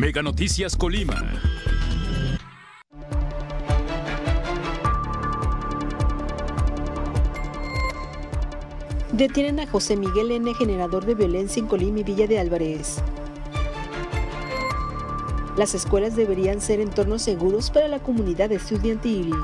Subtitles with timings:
[0.00, 1.22] Mega Noticias Colima.
[9.12, 13.02] Detienen a José Miguel N., generador de violencia en Colima y Villa de Álvarez.
[15.58, 19.34] Las escuelas deberían ser entornos seguros para la comunidad estudiantil.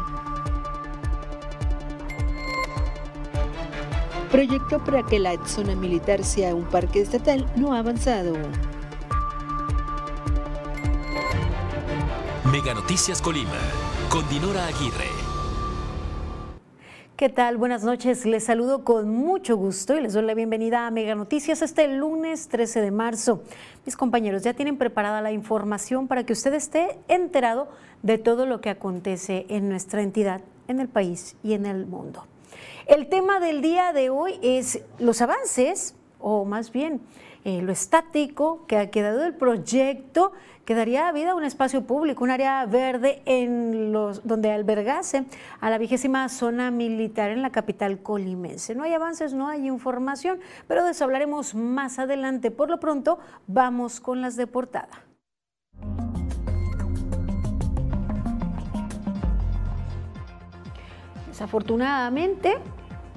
[4.32, 8.32] Proyecto para que la zona militar sea un parque estatal no ha avanzado.
[12.52, 13.58] Mega Noticias Colima,
[14.08, 15.10] con Dinora Aguirre.
[17.16, 17.56] ¿Qué tal?
[17.56, 18.24] Buenas noches.
[18.24, 22.46] Les saludo con mucho gusto y les doy la bienvenida a Mega Noticias este lunes
[22.46, 23.42] 13 de marzo.
[23.84, 27.68] Mis compañeros ya tienen preparada la información para que usted esté enterado
[28.02, 32.26] de todo lo que acontece en nuestra entidad, en el país y en el mundo.
[32.86, 37.00] El tema del día de hoy es los avances, o más bien
[37.46, 40.32] eh, lo estático que ha quedado del proyecto
[40.64, 45.26] que daría vida a un espacio público, un área verde en los, donde albergase
[45.60, 48.74] a la vigésima zona militar en la capital colimense.
[48.74, 52.50] No hay avances, no hay información, pero de eso hablaremos más adelante.
[52.50, 55.04] Por lo pronto, vamos con las de portada.
[61.28, 62.58] Desafortunadamente,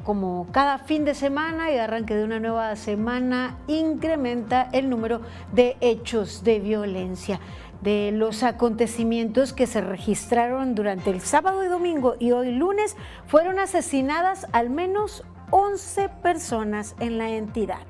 [0.10, 5.22] como cada fin de semana y arranque de una nueva semana, incrementa el número
[5.52, 7.40] de hechos de violencia.
[7.82, 13.60] De los acontecimientos que se registraron durante el sábado y domingo y hoy lunes, fueron
[13.60, 17.82] asesinadas al menos 11 personas en la entidad.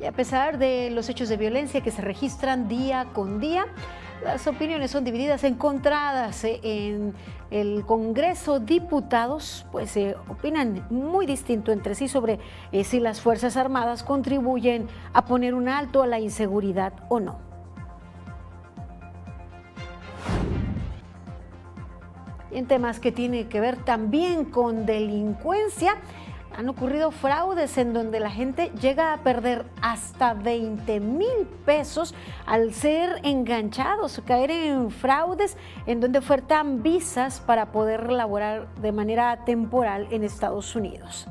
[0.00, 3.66] Y a pesar de los hechos de violencia que se registran día con día,
[4.22, 7.14] las opiniones son divididas, encontradas eh, en
[7.50, 8.60] el Congreso.
[8.60, 12.38] Diputados pues eh, opinan muy distinto entre sí sobre
[12.72, 17.48] eh, si las Fuerzas Armadas contribuyen a poner un alto a la inseguridad o no.
[22.50, 25.96] en temas que tienen que ver también con delincuencia,
[26.58, 32.74] han ocurrido fraudes en donde la gente llega a perder hasta 20 mil pesos al
[32.74, 40.08] ser enganchados, caer en fraudes en donde ofertan visas para poder laborar de manera temporal
[40.10, 41.28] en Estados Unidos.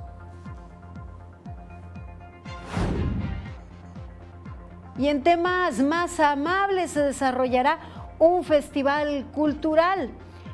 [4.97, 7.79] Y en temas más amables se desarrollará
[8.17, 10.09] un festival cultural.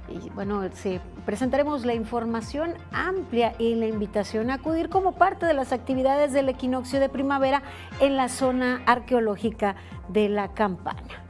[0.10, 5.54] Y bueno, se presentaremos la información amplia y la invitación a acudir como parte de
[5.54, 7.64] las actividades del equinoccio de primavera
[8.00, 9.76] en la zona arqueológica
[10.10, 11.24] de la campana.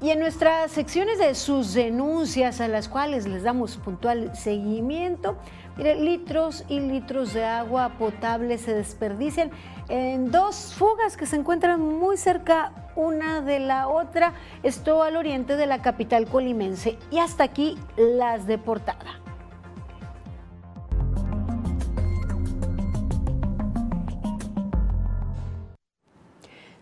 [0.00, 5.36] Y en nuestras secciones de sus denuncias a las cuales les damos puntual seguimiento,
[5.76, 9.50] litros y litros de agua potable se desperdician
[9.88, 14.34] en dos fugas que se encuentran muy cerca una de la otra.
[14.62, 16.98] Esto al oriente de la capital colimense.
[17.10, 19.20] Y hasta aquí las de portada.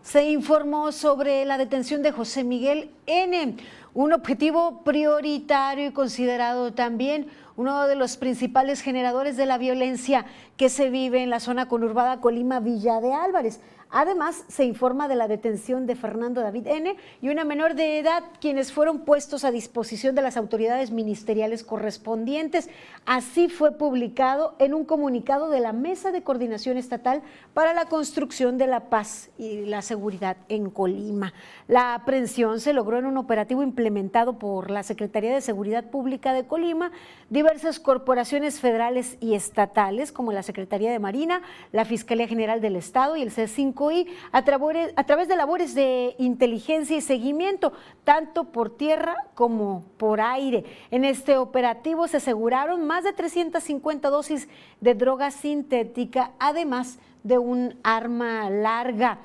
[0.01, 3.57] Se informó sobre la detención de José Miguel N.,
[3.93, 10.25] un objetivo prioritario y considerado también uno de los principales generadores de la violencia
[10.57, 13.61] que se vive en la zona conurbada Colima Villa de Álvarez.
[13.89, 16.97] Además, se informa de la detención de Fernando David N.
[17.21, 22.69] y una menor de edad, quienes fueron puestos a disposición de las autoridades ministeriales correspondientes.
[23.05, 27.21] Así fue publicado en un comunicado de la Mesa de Coordinación Estatal
[27.53, 31.33] para la Construcción de la Paz y la Seguridad en Colima.
[31.69, 36.45] La aprehensión se logró en un operativo implementado por la Secretaría de Seguridad Pública de
[36.45, 36.91] Colima,
[37.29, 43.15] diversas corporaciones federales y estatales, como la Secretaría de Marina, la Fiscalía General del Estado
[43.15, 47.73] y el C5 a, a través de labores de inteligencia y seguimiento,
[48.03, 50.63] tanto por tierra como por aire.
[50.89, 54.47] En este operativo se aseguraron más de 350 dosis
[54.81, 59.19] de droga sintética, además de un arma larga.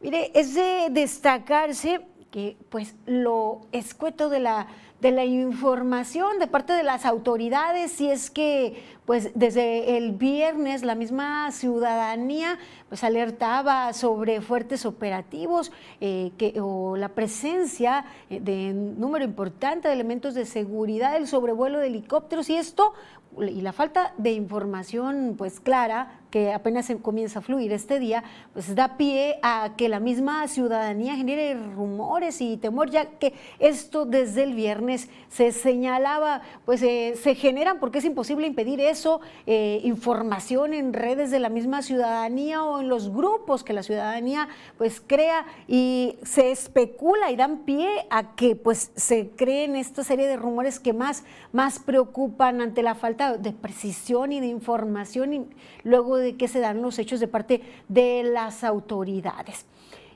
[0.00, 2.00] Mire, es de destacarse
[2.36, 4.66] que pues lo escueto de la
[5.00, 10.82] de la información de parte de las autoridades, si es que pues desde el viernes
[10.82, 12.58] la misma ciudadanía
[12.90, 15.72] pues alertaba sobre fuertes operativos
[16.02, 21.78] eh, que, o la presencia eh, de número importante de elementos de seguridad, el sobrevuelo
[21.78, 22.92] de helicópteros y esto
[23.38, 28.22] y la falta de información pues clara que apenas comienza a fluir este día,
[28.52, 34.04] pues da pie a que la misma ciudadanía genere rumores y temor, ya que esto
[34.04, 39.20] desde el viernes viernes se señalaba, pues eh, se generan, porque es imposible impedir eso,
[39.46, 44.48] eh, información en redes de la misma ciudadanía o en los grupos que la ciudadanía
[44.76, 50.26] pues crea y se especula y dan pie a que pues se creen esta serie
[50.26, 51.22] de rumores que más,
[51.52, 55.46] más preocupan ante la falta de precisión y de información y
[55.84, 59.66] luego de que se dan los hechos de parte de las autoridades.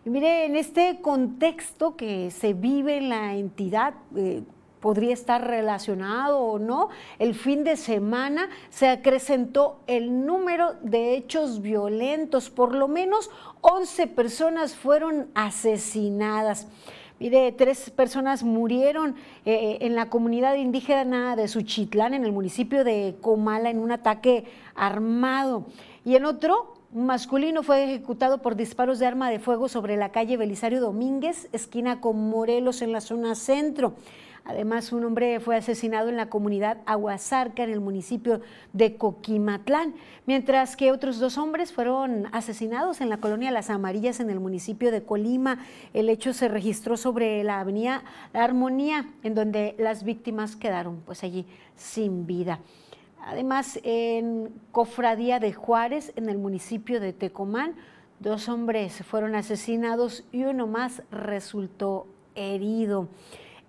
[0.04, 4.42] Y mire, en este contexto que se vive en la entidad, eh,
[4.80, 11.60] podría estar relacionado o no, el fin de semana se acrecentó el número de hechos
[11.60, 13.30] violentos, por lo menos
[13.60, 16.66] 11 personas fueron asesinadas.
[17.18, 19.14] Mire, tres personas murieron
[19.44, 24.46] eh, en la comunidad indígena de Suchitlán, en el municipio de Comala, en un ataque
[24.74, 25.66] armado.
[26.04, 30.36] Y en otro, masculino fue ejecutado por disparos de arma de fuego sobre la calle
[30.36, 33.94] Belisario Domínguez, esquina con Morelos, en la zona centro.
[34.46, 38.40] Además, un hombre fue asesinado en la comunidad Aguasarca, en el municipio
[38.72, 39.94] de Coquimatlán,
[40.26, 44.90] mientras que otros dos hombres fueron asesinados en la colonia Las Amarillas, en el municipio
[44.90, 45.58] de Colima.
[45.92, 48.02] El hecho se registró sobre la avenida
[48.32, 52.60] La Armonía, en donde las víctimas quedaron pues allí sin vida.
[53.24, 57.74] Además, en Cofradía de Juárez, en el municipio de Tecomán,
[58.18, 63.08] dos hombres fueron asesinados y uno más resultó herido.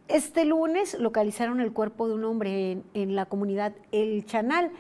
[0.08, 4.72] Este lunes localizaron el cuerpo de un hombre en, la comunidad El Chanal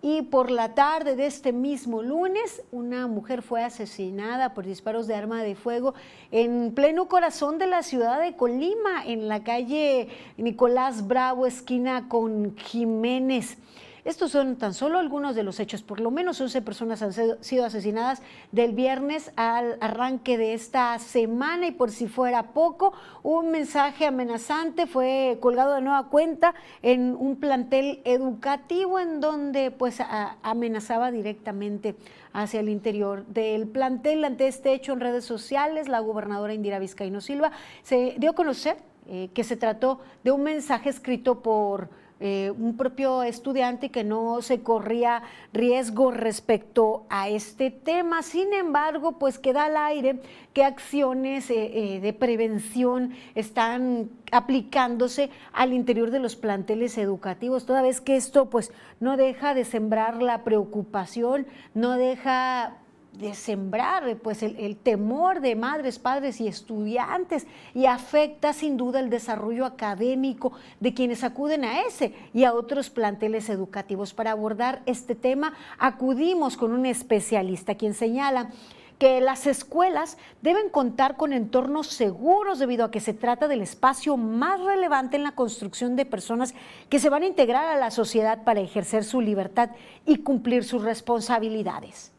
[0.00, 5.14] y por la tarde de este mismo lunes una mujer fue asesinada por disparos de
[5.14, 5.92] arma de fuego
[6.30, 12.56] en pleno corazón de la ciudad de Colima, en la calle Nicolás Bravo, esquina con
[12.56, 13.58] Jiménez.
[14.08, 15.82] Estos son tan solo algunos de los hechos.
[15.82, 17.12] Por lo menos 11 personas han
[17.44, 18.22] sido asesinadas
[18.52, 24.86] del viernes al arranque de esta semana y por si fuera poco, un mensaje amenazante
[24.86, 29.98] fue colgado de nueva cuenta en un plantel educativo en donde pues
[30.42, 31.94] amenazaba directamente
[32.32, 34.24] hacia el interior del plantel.
[34.24, 37.52] Ante este hecho en redes sociales, la gobernadora Indira Vizcaíno Silva
[37.82, 41.90] se dio a conocer eh, que se trató de un mensaje escrito por
[42.20, 45.22] eh, un propio estudiante que no se corría
[45.52, 48.22] riesgo respecto a este tema.
[48.22, 50.20] Sin embargo, pues queda al aire
[50.52, 57.82] qué acciones eh, eh, de prevención están aplicándose al interior de los planteles educativos, toda
[57.82, 62.78] vez que esto pues no deja de sembrar la preocupación, no deja
[63.18, 69.10] de sembrar pues el, temor de madres, padres y estudiantes y afecta sin duda el
[69.10, 74.14] desarrollo académico de quienes acuden a ese y a otros planteles educativos.
[74.14, 78.50] Para abordar este tema acudimos con un especialista quien señala
[78.98, 84.16] que las escuelas deben contar con entornos seguros debido a que se trata del espacio
[84.16, 86.54] más relevante en la construcción de personas
[86.88, 89.70] que se van a integrar a la sociedad para ejercer su libertad
[90.06, 92.12] y cumplir sus responsabilidades.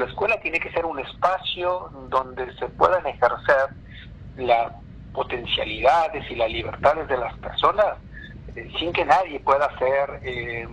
[0.00, 3.68] La escuela tiene que ser un espacio donde se puedan ejercer
[4.38, 4.72] las
[5.12, 7.98] potencialidades y las libertades de las personas
[8.56, 10.66] eh, sin que nadie pueda ser eh,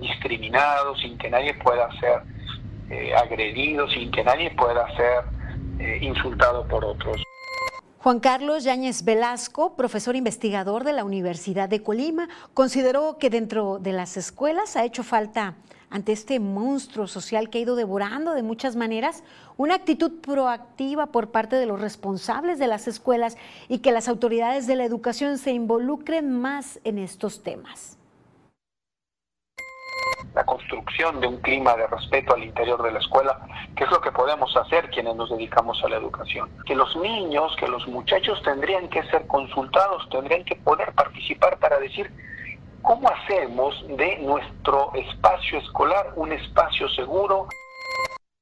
[0.00, 2.24] discriminado, sin que nadie pueda ser
[2.90, 5.24] eh, agredido, sin que nadie pueda ser
[6.02, 7.22] insultado por otros.
[8.00, 13.92] Juan Carlos Yáñez Velasco, profesor investigador de la Universidad de Colima, consideró que dentro de
[13.92, 15.54] las escuelas ha hecho falta
[15.94, 19.22] ante este monstruo social que ha ido devorando de muchas maneras,
[19.56, 23.36] una actitud proactiva por parte de los responsables de las escuelas
[23.68, 27.96] y que las autoridades de la educación se involucren más en estos temas
[30.34, 33.46] la construcción de un clima de respeto al interior de la escuela,
[33.76, 36.50] que es lo que podemos hacer quienes nos dedicamos a la educación.
[36.66, 41.78] Que los niños, que los muchachos tendrían que ser consultados, tendrían que poder participar para
[41.78, 42.10] decir,
[42.84, 47.48] ¿Cómo hacemos de nuestro espacio escolar un espacio seguro?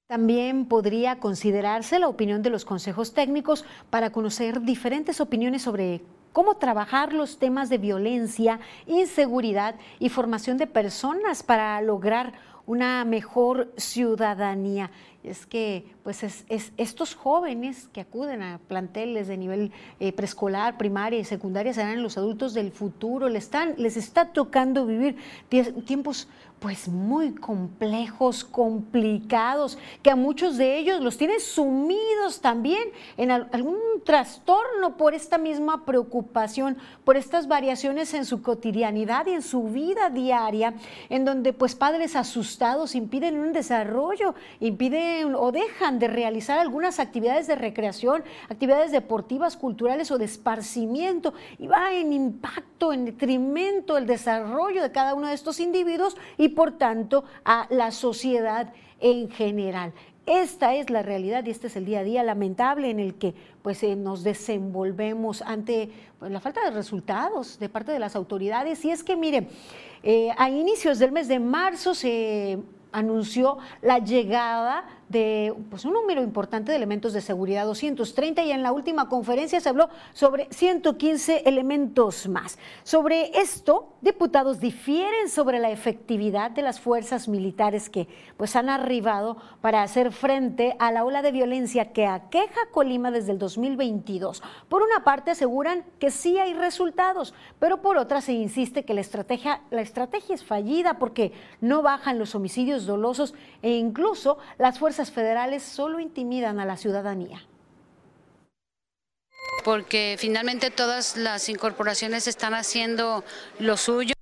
[0.09, 6.57] También podría considerarse la opinión de los consejos técnicos para conocer diferentes opiniones sobre cómo
[6.57, 12.33] trabajar los temas de violencia, inseguridad y formación de personas para lograr
[12.67, 14.91] una mejor ciudadanía.
[15.25, 16.45] Es que pues es,
[16.76, 22.19] estos jóvenes que acuden a planteles de nivel eh, preescolar, primaria y secundaria serán los
[22.19, 25.17] adultos del futuro, les, están, les está tocando vivir
[25.49, 26.26] tiempos
[26.62, 32.85] pues muy complejos, complicados, que a muchos de ellos los tiene sumidos también
[33.17, 39.43] en algún trastorno por esta misma preocupación, por estas variaciones en su cotidianidad y en
[39.43, 40.75] su vida diaria,
[41.09, 47.47] en donde pues padres asustados impiden un desarrollo, impiden o dejan de realizar algunas actividades
[47.47, 54.07] de recreación, actividades deportivas, culturales o de esparcimiento y va en impacto, en detrimento del
[54.07, 59.92] desarrollo de cada uno de estos individuos y por tanto a la sociedad en general.
[60.26, 63.35] Esta es la realidad y este es el día a día lamentable en el que
[63.62, 65.90] pues, eh, nos desenvolvemos ante
[66.21, 68.85] pues, la falta de resultados de parte de las autoridades.
[68.85, 69.49] Y es que, mire,
[70.04, 72.61] eh, a inicios del mes de marzo se
[72.92, 78.62] anunció la llegada de pues, un número importante de elementos de seguridad, 230, y en
[78.62, 82.59] la última conferencia se habló sobre 115 elementos más.
[82.83, 89.37] Sobre esto, diputados difieren sobre la efectividad de las fuerzas militares que pues, han arribado
[89.61, 94.42] para hacer frente a la ola de violencia que aqueja Colima desde el 2022.
[94.69, 99.02] Por una parte aseguran que sí hay resultados, pero por otra se insiste que la
[99.02, 105.02] estrategia, la estrategia es fallida porque no bajan los homicidios dolosos e incluso las fuerzas
[105.11, 107.43] federales solo intimidan a la ciudadanía
[109.63, 113.25] porque finalmente todas las incorporaciones están haciendo
[113.59, 114.15] lo suyo,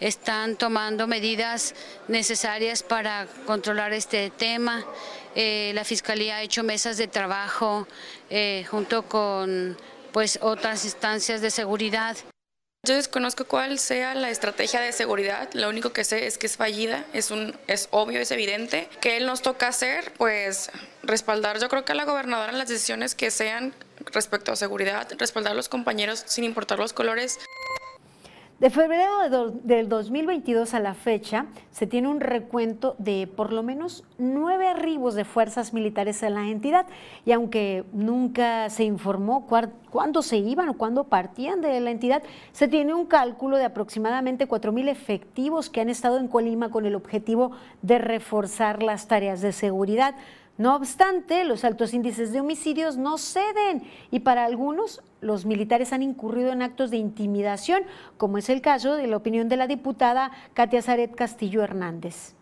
[0.00, 1.74] están tomando medidas
[2.08, 4.84] necesarias para controlar este tema.
[5.34, 7.86] Eh, la Fiscalía ha hecho mesas de trabajo
[8.30, 9.76] eh, junto con
[10.12, 12.16] pues, otras instancias de seguridad.
[12.86, 16.56] Yo desconozco cuál sea la estrategia de seguridad, lo único que sé es que es
[16.56, 18.88] fallida, es, un, es obvio, es evidente.
[19.00, 20.12] que él nos toca hacer?
[20.16, 20.70] Pues
[21.02, 23.74] respaldar yo creo que a la gobernadora en las decisiones que sean
[24.12, 27.40] respecto a seguridad, respaldar a los compañeros sin importar los colores.
[28.58, 34.02] De febrero del 2022 a la fecha, se tiene un recuento de por lo menos
[34.16, 36.86] nueve arribos de fuerzas militares en la entidad
[37.26, 39.46] y aunque nunca se informó
[39.90, 42.22] cuándo se iban o cuándo partían de la entidad,
[42.52, 46.94] se tiene un cálculo de aproximadamente 4.000 efectivos que han estado en Colima con el
[46.94, 47.50] objetivo
[47.82, 50.14] de reforzar las tareas de seguridad.
[50.58, 56.02] No obstante, los altos índices de homicidios no ceden y para algunos los militares han
[56.02, 57.82] incurrido en actos de intimidación,
[58.16, 62.34] como es el caso de la opinión de la diputada Katia Zaret Castillo Hernández.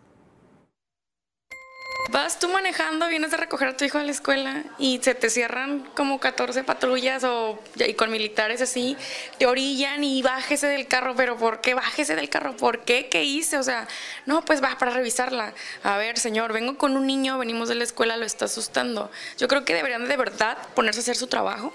[2.11, 5.29] Vas tú manejando, vienes a recoger a tu hijo a la escuela y se te
[5.29, 8.95] cierran como 14 patrullas o y con militares así,
[9.39, 12.55] te orillan y bájese del carro, pero ¿por qué bájese del carro?
[12.55, 13.09] ¿Por qué?
[13.09, 13.57] ¿Qué hice?
[13.57, 13.87] O sea,
[14.27, 15.53] no, pues va para revisarla.
[15.83, 19.09] A ver, señor, vengo con un niño, venimos de la escuela, lo está asustando.
[19.37, 21.73] Yo creo que deberían de verdad ponerse a hacer su trabajo.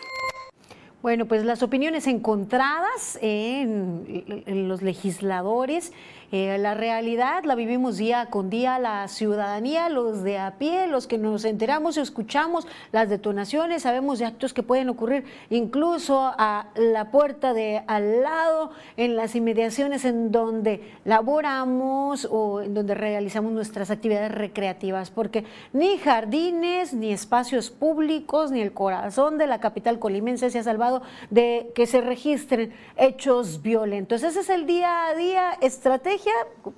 [1.03, 5.93] Bueno, pues las opiniones encontradas en, en los legisladores
[6.33, 11.09] eh, la realidad la vivimos día con día, la ciudadanía, los de a pie, los
[11.09, 17.11] que nos enteramos, escuchamos las detonaciones, sabemos de actos que pueden ocurrir incluso a la
[17.11, 23.91] puerta de al lado, en las inmediaciones en donde laboramos o en donde realizamos nuestras
[23.91, 30.51] actividades recreativas, porque ni jardines, ni espacios públicos, ni el corazón de la capital colimense
[30.51, 34.23] se ha salvado de que se registren hechos violentos.
[34.23, 36.20] Ese es el día a día estratégico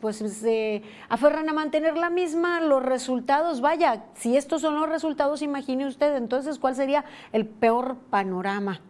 [0.00, 5.42] pues se aferran a mantener la misma, los resultados, vaya, si estos son los resultados,
[5.42, 8.80] imagine usted, entonces, ¿cuál sería el peor panorama?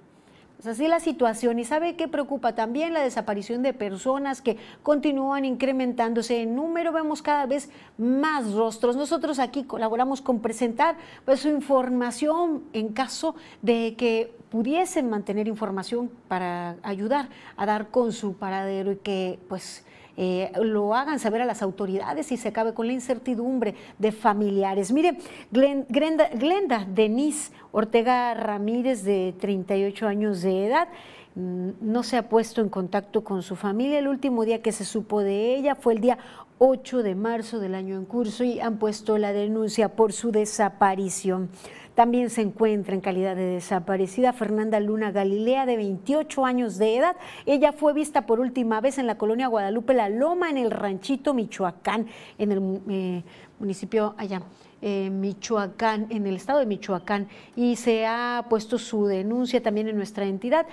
[0.62, 1.58] Pues así la situación.
[1.58, 2.92] ¿Y sabe qué preocupa también?
[2.92, 6.92] La desaparición de personas que continúan incrementándose en número.
[6.92, 7.68] Vemos cada vez
[7.98, 8.94] más rostros.
[8.94, 16.12] Nosotros aquí colaboramos con presentar pues, su información en caso de que pudiesen mantener información
[16.28, 19.84] para ayudar a dar con su paradero y que pues
[20.24, 24.92] eh, lo hagan saber a las autoridades y se acabe con la incertidumbre de familiares.
[24.92, 25.18] Mire,
[25.50, 30.86] Glenda, Denise Ortega Ramírez, de 38 años de edad,
[31.34, 33.98] mm, no se ha puesto en contacto con su familia.
[33.98, 36.18] El último día que se supo de ella fue el día
[36.58, 41.48] 8 de marzo del año en curso y han puesto la denuncia por su desaparición.
[41.94, 47.16] También se encuentra en calidad de desaparecida Fernanda Luna Galilea, de 28 años de edad.
[47.44, 51.34] Ella fue vista por última vez en la colonia Guadalupe La Loma, en el ranchito
[51.34, 52.06] Michoacán,
[52.38, 53.22] en el eh,
[53.58, 54.42] municipio allá.
[54.80, 59.96] Eh, Michoacán, en el estado de Michoacán, y se ha puesto su denuncia también en
[59.96, 60.66] nuestra entidad.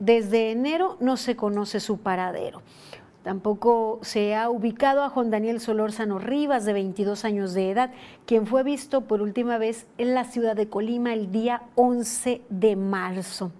[0.00, 2.60] Desde enero no se conoce su paradero.
[3.24, 7.90] Tampoco se ha ubicado a Juan Daniel Solórzano Rivas, de 22 años de edad,
[8.26, 12.76] quien fue visto por última vez en la ciudad de Colima el día 11 de
[12.76, 13.50] marzo.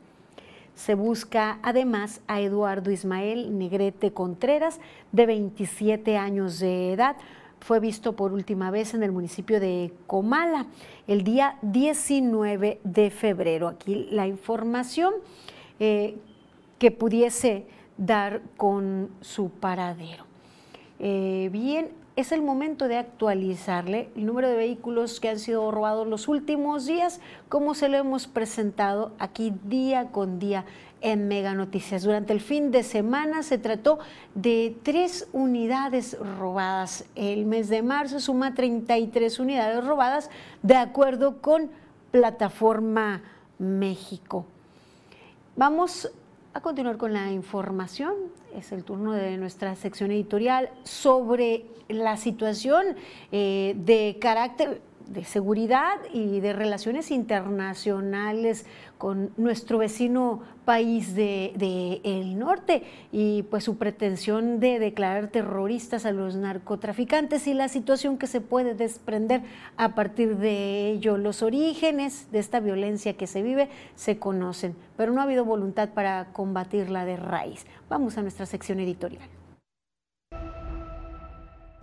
[0.75, 4.81] Se busca además a Eduardo Ismael Negrete Contreras,
[5.13, 7.17] de 27 años de edad.
[7.61, 10.67] Fue visto por última vez en el municipio de Comala
[11.07, 13.69] el día 19 de febrero.
[13.69, 15.15] Aquí la información
[15.81, 16.19] eh,
[16.79, 20.25] que pudiese dar con su paradero.
[20.99, 26.07] Eh, bien, es el momento de actualizarle el número de vehículos que han sido robados
[26.07, 30.65] los últimos días, como se lo hemos presentado aquí día con día
[31.01, 32.05] en Mega Noticias.
[32.05, 33.99] Durante el fin de semana se trató
[34.35, 37.05] de tres unidades robadas.
[37.17, 40.31] El mes de marzo suma 33 unidades robadas
[40.63, 41.69] de acuerdo con
[42.13, 43.23] Plataforma
[43.59, 44.47] México.
[45.57, 46.11] Vamos
[46.55, 48.15] a continuar con la información.
[48.57, 52.97] Es el turno de nuestra sección editorial sobre la situación
[53.33, 58.67] eh, de carácter de seguridad y de relaciones internacionales
[58.99, 62.01] con nuestro vecino país de,
[62.37, 62.83] norte
[63.13, 68.41] y pues su pretensión de declarar terroristas a los narcotraficantes y la situación que se
[68.41, 69.43] puede desprender
[69.77, 71.19] a partir de ello.
[71.19, 75.91] Los orígenes de esta violencia que se vive se conocen, pero no ha habido voluntad
[75.91, 77.67] para combatirla de raíz.
[77.89, 79.34] Vamos a nuestra sección editorial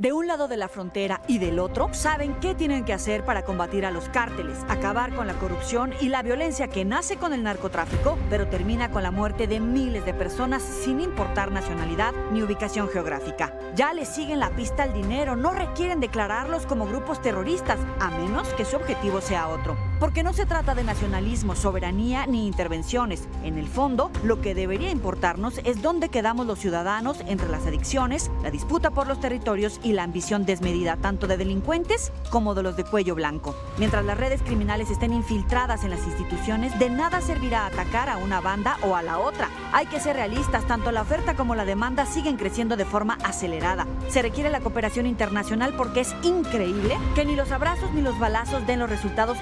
[0.02, 3.46] de un lado de la frontera y del otro, saben qué tienen que hacer para
[3.46, 7.44] combatir a los cárteles, acabar con la corrupción y la violencia que nace con el
[7.44, 12.90] narcotráfico, pero termina con la muerte de miles de personas sin importar nacionalidad ni ubicación
[12.90, 13.54] geográfica.
[13.76, 18.48] Ya les siguen la pista al dinero, no requieren declararlos como grupos terroristas, a menos
[18.56, 19.91] que su objetivo sea otro.
[20.02, 23.28] Porque no se trata de nacionalismo, soberanía ni intervenciones.
[23.44, 28.32] En el fondo, lo que debería importarnos es dónde quedamos los ciudadanos entre las adicciones,
[28.42, 32.76] la disputa por los territorios y la ambición desmedida tanto de delincuentes como de los
[32.76, 33.56] de cuello blanco.
[33.78, 38.42] Mientras las redes criminales estén infiltradas en las instituciones, de nada servirá atacar a una
[38.42, 39.50] banda o a la otra.
[39.72, 43.86] Hay que ser realistas, tanto la oferta como la demanda siguen creciendo de forma acelerada.
[44.10, 48.66] Se requiere la cooperación internacional porque es increíble que ni los abrazos ni los balazos
[48.66, 49.38] den los resultados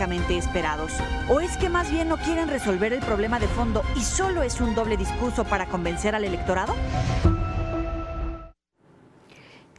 [0.00, 0.92] esperados.
[1.28, 4.58] ¿O es que más bien no quieren resolver el problema de fondo y solo es
[4.60, 6.74] un doble discurso para convencer al electorado?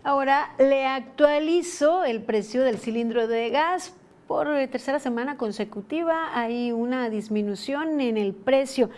[0.04, 3.94] Ahora le actualizo el precio del cilindro de gas.
[4.28, 8.92] Por tercera semana consecutiva hay una disminución en el precio.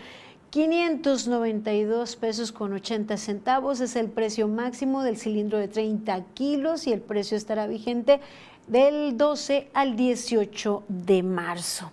[0.49, 6.93] 592 pesos con 80 centavos es el precio máximo del cilindro de 30 kilos y
[6.93, 8.19] el precio estará vigente
[8.67, 11.91] del 12 al 18 de marzo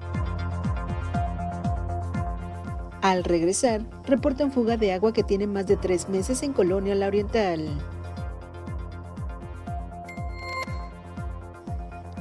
[3.02, 7.06] Al regresar, reportan fuga de agua que tiene más de tres meses en Colonia La
[7.06, 7.68] Oriental.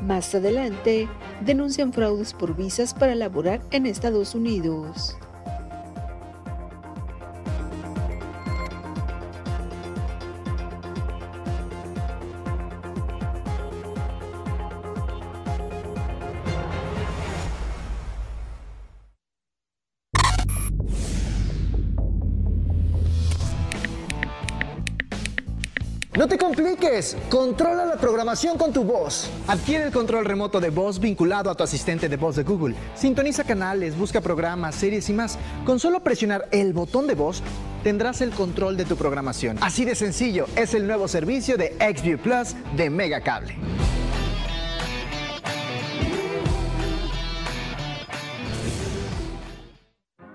[0.05, 1.09] Más adelante,
[1.41, 5.17] denuncian fraudes por visas para laborar en Estados Unidos.
[27.29, 29.29] Controla la programación con tu voz.
[29.47, 32.73] Adquiere el control remoto de voz vinculado a tu asistente de voz de Google.
[32.95, 35.37] Sintoniza canales, busca programas, series y más.
[35.65, 37.43] Con solo presionar el botón de voz,
[37.83, 39.57] tendrás el control de tu programación.
[39.59, 43.57] Así de sencillo, es el nuevo servicio de XView Plus de Megacable.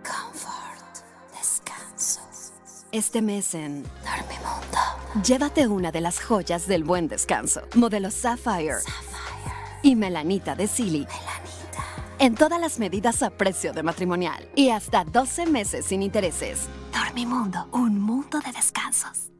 [0.02, 2.20] Comfort, descanso.
[2.92, 3.84] Este mes en
[5.14, 7.62] Llévate una de las joyas del buen descanso.
[7.74, 8.76] Modelo Sapphire.
[9.82, 11.00] Y Melanita de Silly.
[11.00, 11.84] Melanita.
[12.20, 14.48] En todas las medidas a precio de matrimonial.
[14.54, 16.68] Y hasta 12 meses sin intereses.
[16.92, 17.68] Dormimundo.
[17.72, 19.32] Un mundo de descansos.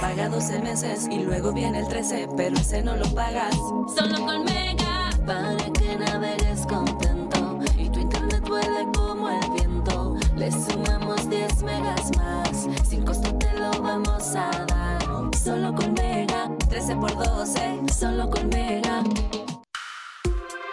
[0.00, 3.56] Paga 12 meses y luego viene el 13, pero ese no lo pagas.
[3.96, 5.10] Solo con Mega.
[5.26, 10.16] Para que navegues contento y tu internet vuele como el viento.
[10.36, 12.68] Le sumamos 10 megas más.
[12.88, 15.00] Sin costo lo vamos a dar.
[15.36, 16.50] Solo con Mega.
[16.68, 17.80] 13 por 12.
[17.92, 19.02] Solo con Mega.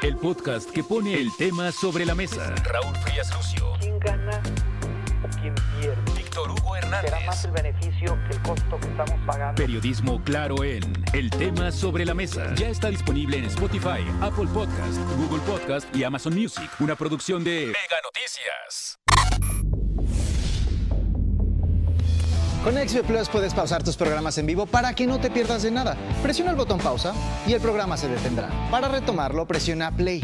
[0.01, 2.55] El podcast que pone el tema sobre la mesa.
[2.63, 3.73] Raúl Frías Lucio.
[3.79, 4.41] ¿Quién gana
[5.23, 5.97] o quién pierde?
[6.15, 7.11] Víctor Hugo Hernández.
[7.11, 9.55] Será más el beneficio que el costo que estamos pagando.
[9.61, 10.81] Periodismo claro en
[11.13, 12.55] El tema sobre la mesa.
[12.55, 16.69] Ya está disponible en Spotify, Apple Podcast, Google Podcast y Amazon Music.
[16.79, 18.98] Una producción de Mega Noticias.
[22.63, 25.71] Con XB Plus puedes pausar tus programas en vivo para que no te pierdas de
[25.71, 25.95] nada.
[26.21, 27.13] Presiona el botón pausa
[27.47, 28.49] y el programa se detendrá.
[28.69, 30.21] Para retomarlo, presiona play.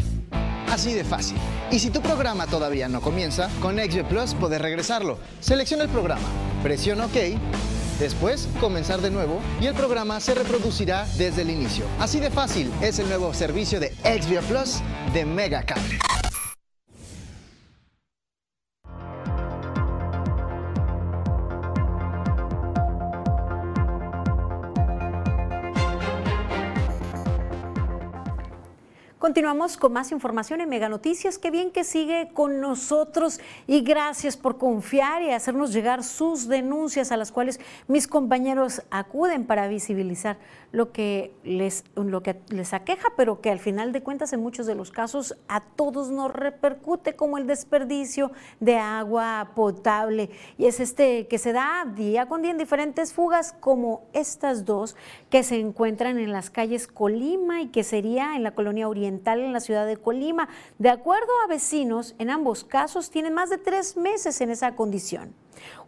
[0.70, 1.38] Así de fácil.
[1.70, 5.18] Y si tu programa todavía no comienza, con XB Plus puedes regresarlo.
[5.40, 6.26] Selecciona el programa,
[6.62, 7.38] presiona OK,
[7.98, 11.86] después comenzar de nuevo y el programa se reproducirá desde el inicio.
[11.98, 14.80] Así de fácil es el nuevo servicio de XB Plus
[15.14, 15.62] de Mega
[29.26, 31.36] Continuamos con más información en Mega Noticias.
[31.36, 37.10] Qué bien que sigue con nosotros y gracias por confiar y hacernos llegar sus denuncias
[37.10, 37.58] a las cuales
[37.88, 40.38] mis compañeros acuden para visibilizar
[40.72, 44.66] lo que les, lo que les aqueja, pero que al final de cuentas en muchos
[44.66, 50.30] de los casos a todos nos repercute como el desperdicio de agua potable.
[50.58, 54.96] Y es este que se da día con día en diferentes fugas como estas dos
[55.30, 59.52] que se encuentran en las calles Colima y que sería en la colonia oriental en
[59.52, 60.48] la ciudad de Colima.
[60.78, 65.34] De acuerdo a vecinos, en ambos casos tienen más de tres meses en esa condición.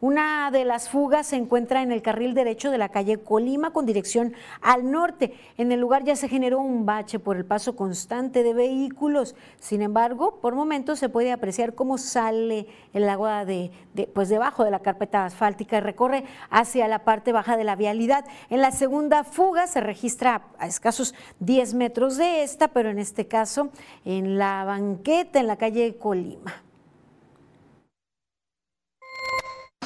[0.00, 3.87] Una de las fugas se encuentra en el carril derecho de la calle Colima con
[3.87, 5.35] dirección al norte.
[5.57, 9.35] En el lugar ya se generó un bache por el paso constante de vehículos.
[9.59, 13.70] Sin embargo, por momentos se puede apreciar cómo sale el agua de,
[14.14, 18.24] pues debajo de la carpeta asfáltica y recorre hacia la parte baja de la vialidad.
[18.50, 23.26] En la segunda fuga se registra a escasos 10 metros de esta, pero en este
[23.26, 23.70] caso
[24.04, 26.67] en la banqueta en la calle Colima.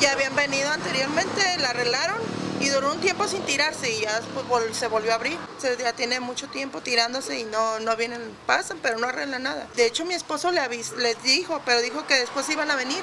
[0.02, 2.16] Ya habían venido anteriormente, la arreglaron
[2.58, 4.20] y duró un tiempo sin tirarse y ya
[4.72, 5.38] se volvió a abrir.
[5.58, 9.68] Se, ya tiene mucho tiempo tirándose y no, no vienen, pasan, pero no arreglan nada.
[9.76, 12.98] De hecho, mi esposo le les dijo, pero dijo que después iban a venir,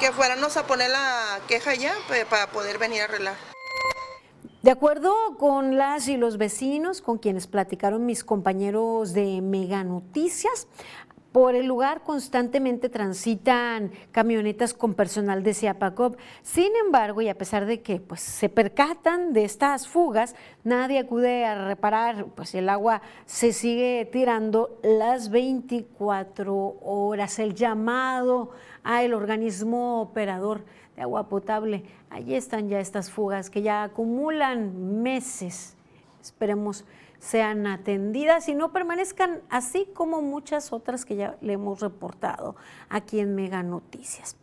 [0.00, 1.92] que fuéramos a poner la queja ya
[2.30, 3.34] para poder venir a arreglar.
[4.62, 10.66] De acuerdo con las y los vecinos con quienes platicaron mis compañeros de Mega Noticias,
[11.38, 16.16] por el lugar constantemente transitan camionetas con personal de Ciapacop.
[16.42, 21.44] Sin embargo, y a pesar de que pues, se percatan de estas fugas, nadie acude
[21.44, 27.38] a reparar, pues el agua se sigue tirando las 24 horas.
[27.38, 28.50] El llamado
[28.82, 30.64] al organismo operador
[30.96, 35.76] de agua potable, allí están ya estas fugas que ya acumulan meses.
[36.20, 36.84] Esperemos
[37.18, 42.56] sean atendidas y no permanezcan así como muchas otras que ya le hemos reportado
[42.88, 44.36] aquí en Mega Noticias.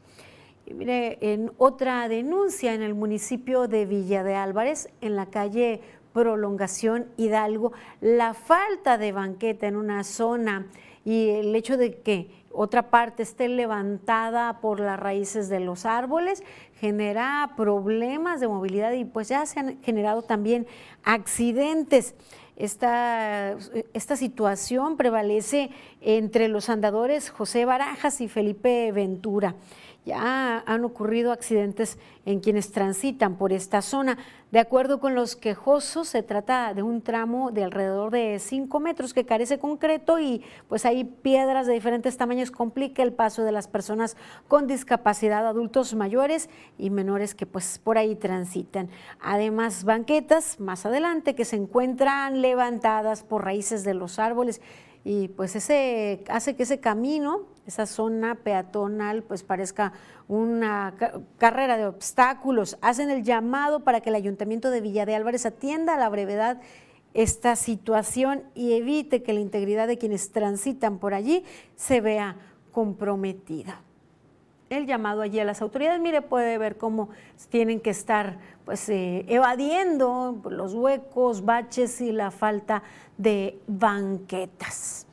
[0.65, 5.81] Y mire, en otra denuncia en el municipio de Villa de Álvarez, en la calle
[6.11, 10.67] Prolongación Hidalgo, la falta de banqueta en una zona
[11.03, 16.43] y el hecho de que otra parte esté levantada por las raíces de los árboles,
[16.79, 20.65] genera problemas de movilidad y pues ya se han generado también
[21.03, 22.15] accidentes.
[22.55, 23.57] Esta,
[23.93, 29.55] esta situación prevalece entre los andadores José Barajas y Felipe Ventura.
[30.05, 34.19] Ya han ocurrido accidentes en quienes transitan por esta zona.
[34.51, 39.15] De acuerdo con los quejosos, se trata de un tramo de alrededor de 5 metros
[39.15, 43.67] que carece concreto y pues hay piedras de diferentes tamaños complica el paso de las
[43.67, 44.15] personas
[44.47, 48.89] con discapacidad, adultos mayores y menores que pues por ahí transitan.
[49.19, 54.61] Además, banquetas más adelante que se encuentran levantadas por raíces de los árboles
[55.07, 59.93] y pues ese hace que ese camino, esa zona peatonal, pues parezca
[60.27, 60.95] una
[61.37, 62.79] carrera de obstáculos.
[62.81, 66.59] Hacen el llamado para que el Ayuntamiento de Villa de Álvarez atienda a la brevedad
[67.13, 72.37] esta situación y evite que la integridad de quienes transitan por allí se vea
[72.71, 73.81] comprometida.
[74.69, 77.09] El llamado allí a las autoridades, mire, puede ver cómo
[77.49, 82.81] tienen que estar pues eh, evadiendo los huecos, baches y la falta
[83.17, 85.05] de banquetas.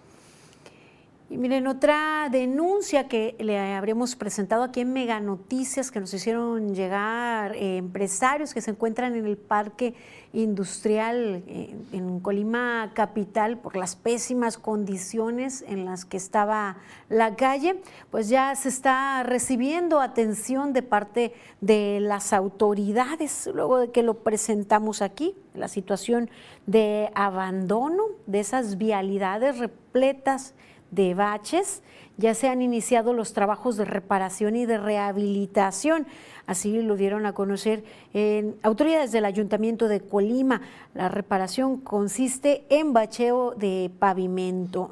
[1.33, 6.75] Y miren, otra denuncia que le habremos presentado aquí en Mega Noticias que nos hicieron
[6.75, 9.95] llegar eh, empresarios que se encuentran en el parque
[10.33, 17.81] industrial eh, en Colima Capital por las pésimas condiciones en las que estaba la calle,
[18.11, 24.15] pues ya se está recibiendo atención de parte de las autoridades luego de que lo
[24.15, 26.31] presentamos aquí, la situación
[26.67, 30.55] de abandono de esas vialidades repletas
[30.91, 31.83] de baches.
[32.19, 36.07] Ya se han iniciado los trabajos de reparación y de rehabilitación.
[36.47, 40.61] Así lo dieron a conocer en autoridades del Ayuntamiento de Colima.
[40.95, 44.91] La reparación consiste en bacheo de pavimento.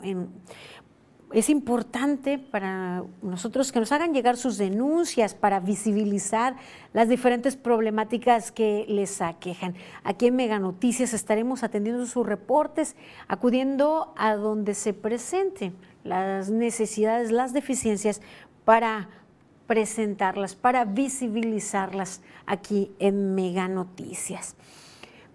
[1.33, 6.57] es importante para nosotros que nos hagan llegar sus denuncias para visibilizar
[6.93, 9.75] las diferentes problemáticas que les aquejan.
[10.03, 12.97] Aquí en Mega Noticias estaremos atendiendo sus reportes,
[13.29, 18.21] acudiendo a donde se presenten las necesidades, las deficiencias
[18.65, 19.09] para
[19.71, 24.57] presentarlas, para visibilizarlas aquí en Mega Noticias.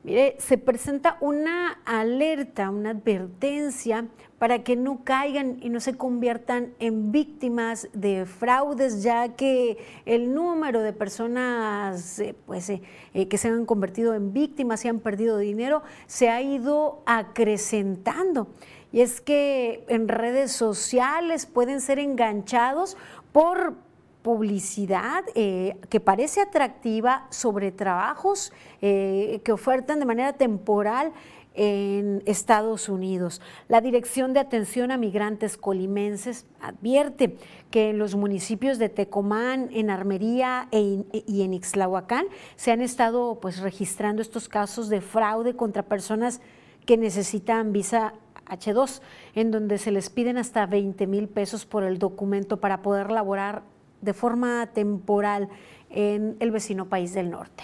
[0.04, 6.74] Mire, se presenta una alerta, una advertencia para que no caigan y no se conviertan
[6.80, 12.82] en víctimas de fraudes, ya que el número de personas eh, pues, eh,
[13.14, 18.50] eh, que se han convertido en víctimas y han perdido dinero se ha ido acrecentando.
[18.92, 22.98] Y es que en redes sociales pueden ser enganchados
[23.32, 23.85] por
[24.26, 31.14] publicidad eh, que parece atractiva sobre trabajos eh, que ofertan de manera temporal
[31.54, 33.40] en Estados Unidos.
[33.68, 37.38] La Dirección de Atención a Migrantes Colimenses advierte
[37.70, 43.38] que en los municipios de Tecomán, en Armería e y en Ixlahuacán se han estado
[43.40, 46.42] pues, registrando estos casos de fraude contra personas
[46.88, 48.16] que necesitan visa
[48.48, 49.02] H2,
[49.36, 53.75] en donde se les piden hasta 20 mil pesos por el documento para poder laborar
[54.02, 55.50] de forma temporal
[55.90, 57.64] en el vecino país del norte.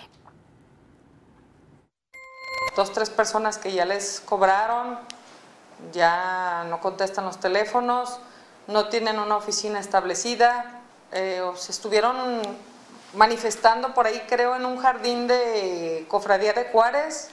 [2.75, 4.97] Dos, tres personas que ya les cobraron,
[5.91, 8.19] ya no contestan los teléfonos,
[8.67, 12.41] no tienen una oficina establecida, eh, se estuvieron
[13.13, 17.31] manifestando por ahí, creo, en un jardín de Cofradía de Juárez.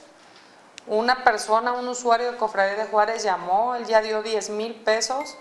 [0.87, 5.37] Una persona, un usuario de Cofradía de Juárez llamó, él ya dio 10 mil pesos.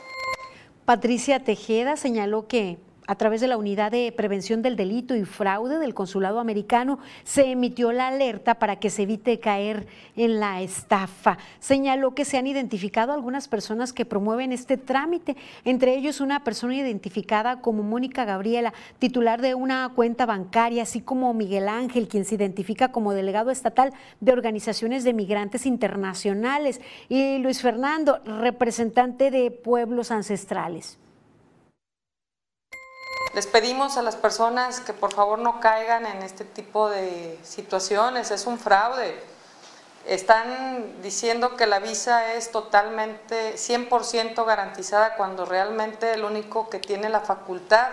[0.85, 5.79] Patricia Tejeda señaló que a través de la Unidad de Prevención del Delito y Fraude
[5.79, 11.39] del Consulado Americano, se emitió la alerta para que se evite caer en la estafa.
[11.59, 16.77] Señaló que se han identificado algunas personas que promueven este trámite, entre ellos una persona
[16.77, 22.35] identificada como Mónica Gabriela, titular de una cuenta bancaria, así como Miguel Ángel, quien se
[22.35, 30.11] identifica como delegado estatal de organizaciones de migrantes internacionales, y Luis Fernando, representante de pueblos
[30.11, 30.99] ancestrales.
[33.39, 38.33] Les pedimos a las personas que por favor no caigan en este tipo de situaciones,
[38.33, 39.17] es un fraude.
[40.07, 47.09] Están diciendo que la visa es totalmente 100% garantizada cuando realmente el único que tiene
[47.11, 47.91] la facultad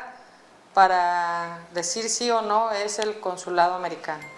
[0.74, 4.35] para decir sí o no es el consulado americano.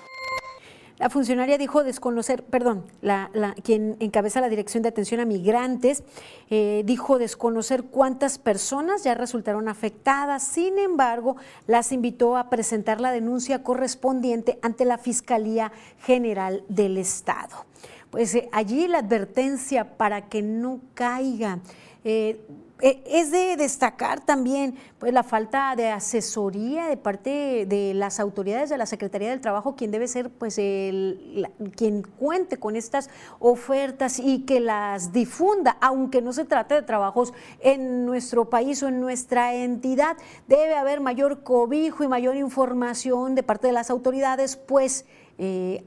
[0.99, 3.29] La funcionaria dijo desconocer, perdón, la,
[3.63, 6.03] quien encabeza la Dirección de Atención a Migrantes,
[6.49, 10.41] eh, dijo desconocer cuántas personas ya resultaron afectadas.
[10.41, 11.35] Sin embargo,
[11.67, 17.65] las invitó a presentar la denuncia correspondiente ante la Fiscalía General del Estado.
[18.09, 21.59] Pues eh, allí la advertencia para que no caiga.
[22.03, 22.41] Eh,
[22.79, 28.77] es de destacar también pues, la falta de asesoría de parte de las autoridades de
[28.77, 33.09] la Secretaría del Trabajo, quien debe ser pues, el, quien cuente con estas
[33.39, 38.87] ofertas y que las difunda, aunque no se trate de trabajos en nuestro país o
[38.87, 40.17] en nuestra entidad.
[40.47, 45.05] Debe haber mayor cobijo y mayor información de parte de las autoridades, pues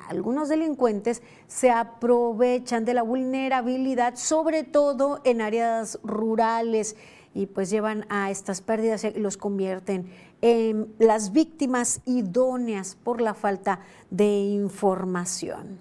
[0.08, 6.96] algunos delincuentes se aprovechan de la vulnerabilidad, sobre todo en áreas rurales,
[7.34, 10.10] y pues llevan a estas pérdidas y los convierten
[10.42, 15.78] en las víctimas idóneas por la falta de información.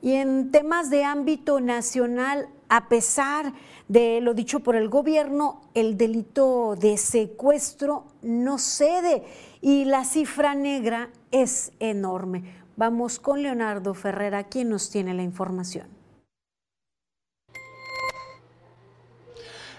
[0.00, 3.52] Y en temas de ámbito nacional, a pesar
[3.88, 9.24] de lo dicho por el gobierno, el delito de secuestro no cede
[9.60, 12.44] y la cifra negra es enorme.
[12.76, 15.97] Vamos con Leonardo Ferrera, quien nos tiene la información.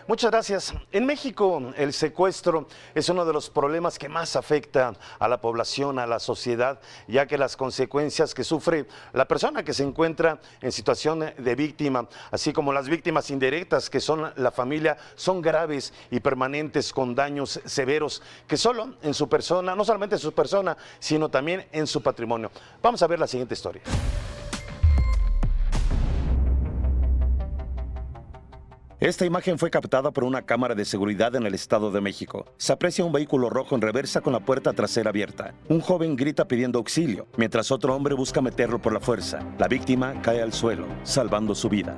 [0.09, 0.73] Muchas gracias.
[0.91, 5.99] En México el secuestro es uno de los problemas que más afecta a la población,
[5.99, 10.71] a la sociedad, ya que las consecuencias que sufre la persona que se encuentra en
[10.71, 16.19] situación de víctima, así como las víctimas indirectas que son la familia, son graves y
[16.21, 21.29] permanentes con daños severos que solo en su persona, no solamente en su persona, sino
[21.29, 22.49] también en su patrimonio.
[22.81, 23.83] Vamos a ver la siguiente historia.。
[28.99, 32.45] Esta imagen fue captada por una cámara de seguridad en el Estado de México.
[32.57, 35.53] Se aprecia un vehículo rojo en reversa con la puerta trasera abierta.
[35.69, 39.39] Un joven grita pidiendo auxilio, mientras otro hombre busca meterlo por la fuerza.
[39.57, 41.97] La víctima cae al suelo, salvando su vida.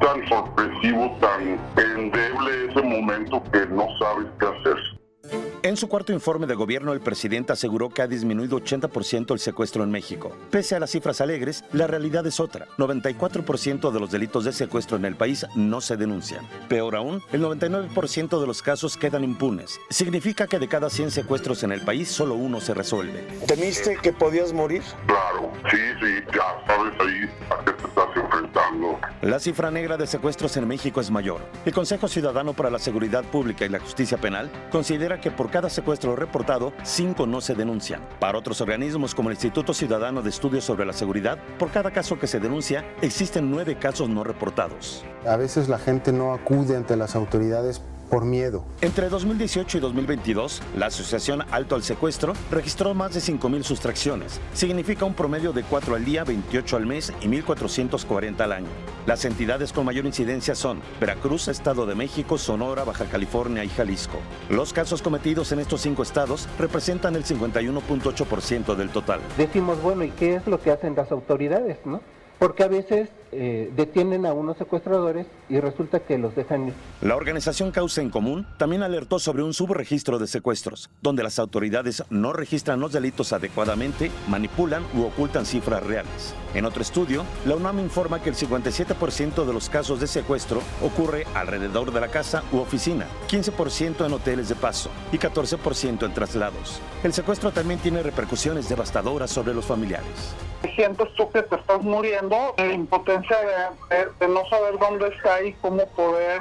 [0.00, 5.57] Tan sorpresivo, tan endeble ese momento que no sabes qué hacer.
[5.62, 9.82] En su cuarto informe de gobierno, el presidente aseguró que ha disminuido 80% el secuestro
[9.82, 10.30] en México.
[10.50, 12.68] Pese a las cifras alegres, la realidad es otra.
[12.78, 16.46] 94% de los delitos de secuestro en el país no se denuncian.
[16.68, 19.80] Peor aún, el 99% de los casos quedan impunes.
[19.90, 23.26] Significa que de cada 100 secuestros en el país, solo uno se resuelve.
[23.48, 24.82] ¿Temiste que podías morir?
[25.06, 28.98] Claro, sí, sí, ya sabes ahí a qué te estás enfrentando.
[29.22, 31.40] La cifra negra de secuestros en México es mayor.
[31.64, 35.68] El Consejo Ciudadano para la Seguridad Pública y la Justicia Penal considera que por cada
[35.68, 38.00] secuestro reportado, cinco no se denuncian.
[38.20, 42.18] Para otros organismos como el Instituto Ciudadano de Estudios sobre la Seguridad, por cada caso
[42.18, 45.04] que se denuncia, existen nueve casos no reportados.
[45.26, 48.64] A veces la gente no acude ante las autoridades por miedo.
[48.80, 54.40] Entre 2018 y 2022, la Asociación Alto al Secuestro registró más de 5.000 sustracciones.
[54.54, 58.68] Significa un promedio de 4 al día, 28 al mes y 1.440 al año.
[59.06, 64.18] Las entidades con mayor incidencia son Veracruz, Estado de México, Sonora, Baja California y Jalisco.
[64.50, 69.20] Los casos cometidos en estos cinco estados representan el 51.8% del total.
[69.36, 72.00] Decimos, bueno, ¿y qué es lo que hacen las autoridades, no?
[72.38, 76.74] Porque a veces eh, detienen a unos secuestradores y resulta que los dejan ir.
[77.00, 82.04] La organización Causa en Común también alertó sobre un subregistro de secuestros, donde las autoridades
[82.10, 86.34] no registran los delitos adecuadamente, manipulan u ocultan cifras reales.
[86.54, 91.26] En otro estudio, la UNAM informa que el 57% de los casos de secuestro ocurre
[91.34, 96.80] alrededor de la casa u oficina, 15% en hoteles de paso y 14% en traslados.
[97.04, 100.34] El secuestro también tiene repercusiones devastadoras sobre los familiares.
[100.74, 105.86] Sientes tú que te estás muriendo, la impotencia de, no saber dónde está y cómo
[105.88, 106.40] poder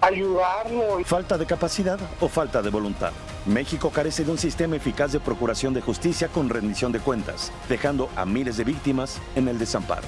[0.00, 1.04] ayudarlo.
[1.04, 3.12] Falta de capacidad o falta de voluntad.
[3.46, 8.08] México carece de un sistema eficaz de procuración de justicia con rendición de cuentas, dejando
[8.16, 10.06] a miles de víctimas en el desamparo.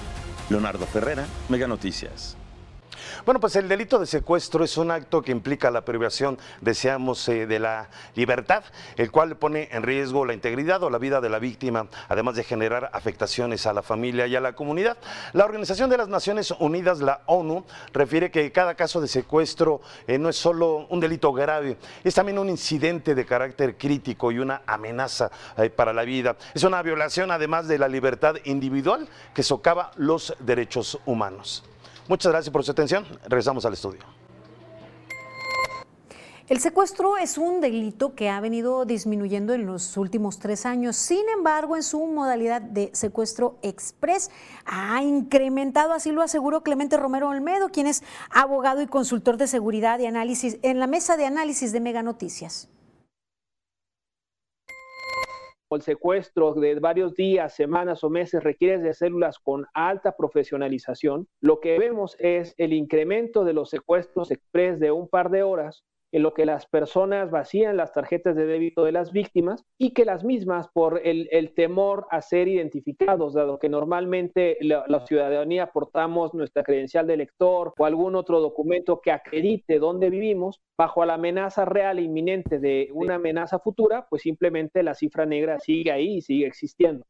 [0.49, 2.37] Leonardo Ferrera, Mega Noticias.
[3.27, 7.47] Bueno, pues el delito de secuestro es un acto que implica la privación, deseamos, eh,
[7.47, 8.65] de la libertad,
[8.97, 12.45] el cual pone en riesgo la integridad o la vida de la víctima, además de
[12.45, 14.97] generar afectaciones a la familia y a la comunidad.
[15.35, 20.19] La Organización de las Naciones Unidas, la ONU, refiere que cada caso de secuestro eh,
[20.19, 24.63] no es solo un delito grave, es también un incidente de carácter crítico y una
[24.67, 26.37] amenaza eh, para la vida.
[26.55, 31.65] Es una violación, además de la libertad individual, que socava los derechos humanos.
[32.11, 33.07] Muchas gracias por su atención.
[33.23, 34.01] Regresamos al estudio.
[36.49, 40.97] El secuestro es un delito que ha venido disminuyendo en los últimos tres años.
[40.97, 44.33] Sin embargo, en su modalidad de secuestro express
[44.67, 50.01] ha incrementado, así lo aseguró Clemente Romero Olmedo, quien es abogado y consultor de seguridad
[50.01, 52.69] y análisis en la mesa de análisis de Mega Noticias.
[55.77, 61.61] El secuestro de varios días, semanas o meses requiere de células con alta profesionalización, lo
[61.61, 66.23] que vemos es el incremento de los secuestros express de un par de horas en
[66.23, 70.25] lo que las personas vacían las tarjetas de débito de las víctimas y que las
[70.25, 76.63] mismas, por el, temor a ser identificados, dado que normalmente la, la, ciudadanía aportamos nuestra
[76.63, 81.99] credencial de elector o algún otro documento que acredite dónde vivimos, bajo la amenaza real
[81.99, 86.47] e inminente de una amenaza futura, pues simplemente la cifra negra sigue ahí y sigue
[86.47, 87.05] existiendo.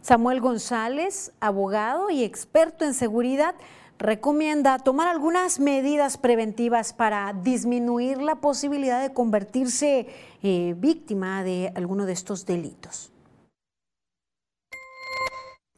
[0.00, 3.54] Samuel González, abogado y experto en seguridad,
[3.98, 10.06] recomienda tomar algunas medidas preventivas para disminuir la posibilidad de convertirse
[10.42, 13.12] eh, víctima de alguno de estos delitos.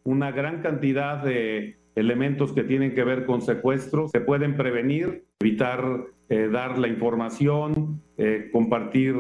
[0.04, 6.06] Una gran cantidad de elementos que tienen que ver con secuestros se pueden prevenir, evitar
[6.28, 9.14] eh, dar la información, eh, compartir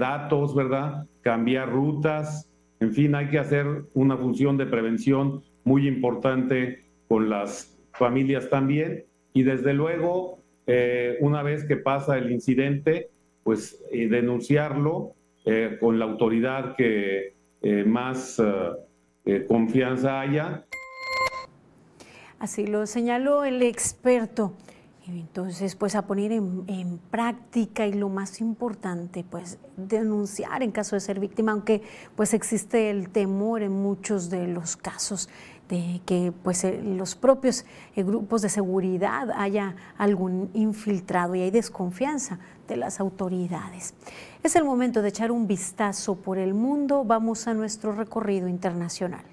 [0.00, 1.06] datos, ¿verdad?
[1.22, 7.69] Cambiar rutas, en fin, hay que hacer una función de prevención muy importante con las
[8.00, 9.04] familias también.
[9.32, 13.10] Y desde luego, eh, una vez que pasa el incidente,
[13.44, 15.12] pues eh, denunciarlo
[15.44, 17.38] eh, con la autoridad que
[17.84, 18.40] más
[19.46, 20.64] confianza haya.
[22.38, 24.54] Así lo señaló el experto.
[25.06, 30.96] Entonces, pues a poner en, en, práctica y lo más importante, pues denunciar en caso
[30.96, 31.82] de ser víctima, aunque
[32.16, 35.28] pues existe el temor en muchos de los casos
[35.70, 37.64] de que pues eh, los propios
[37.94, 43.94] eh, grupos de seguridad haya algún infiltrado y hay desconfianza de las autoridades.
[44.42, 47.04] Es el momento de echar un vistazo por el mundo.
[47.04, 49.24] Vamos a nuestro recorrido internacional.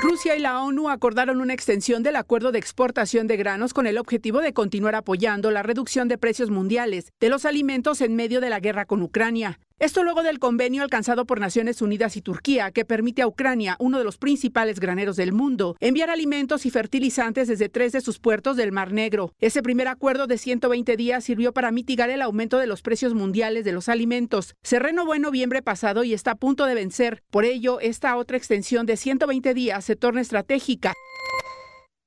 [0.00, 3.96] Rusia y la ONU acordaron una extensión del acuerdo de exportación de granos con el
[3.96, 8.50] objetivo de continuar apoyando la reducción de precios mundiales de los alimentos en medio de
[8.50, 9.58] la guerra con Ucrania.
[9.84, 13.98] Esto luego del convenio alcanzado por Naciones Unidas y Turquía, que permite a Ucrania, uno
[13.98, 18.56] de los principales graneros del mundo, enviar alimentos y fertilizantes desde tres de sus puertos
[18.56, 19.34] del Mar Negro.
[19.40, 23.66] Ese primer acuerdo de 120 días sirvió para mitigar el aumento de los precios mundiales
[23.66, 24.54] de los alimentos.
[24.62, 27.22] Se renovó en noviembre pasado y está a punto de vencer.
[27.28, 30.94] Por ello, esta otra extensión de 120 días se torna estratégica.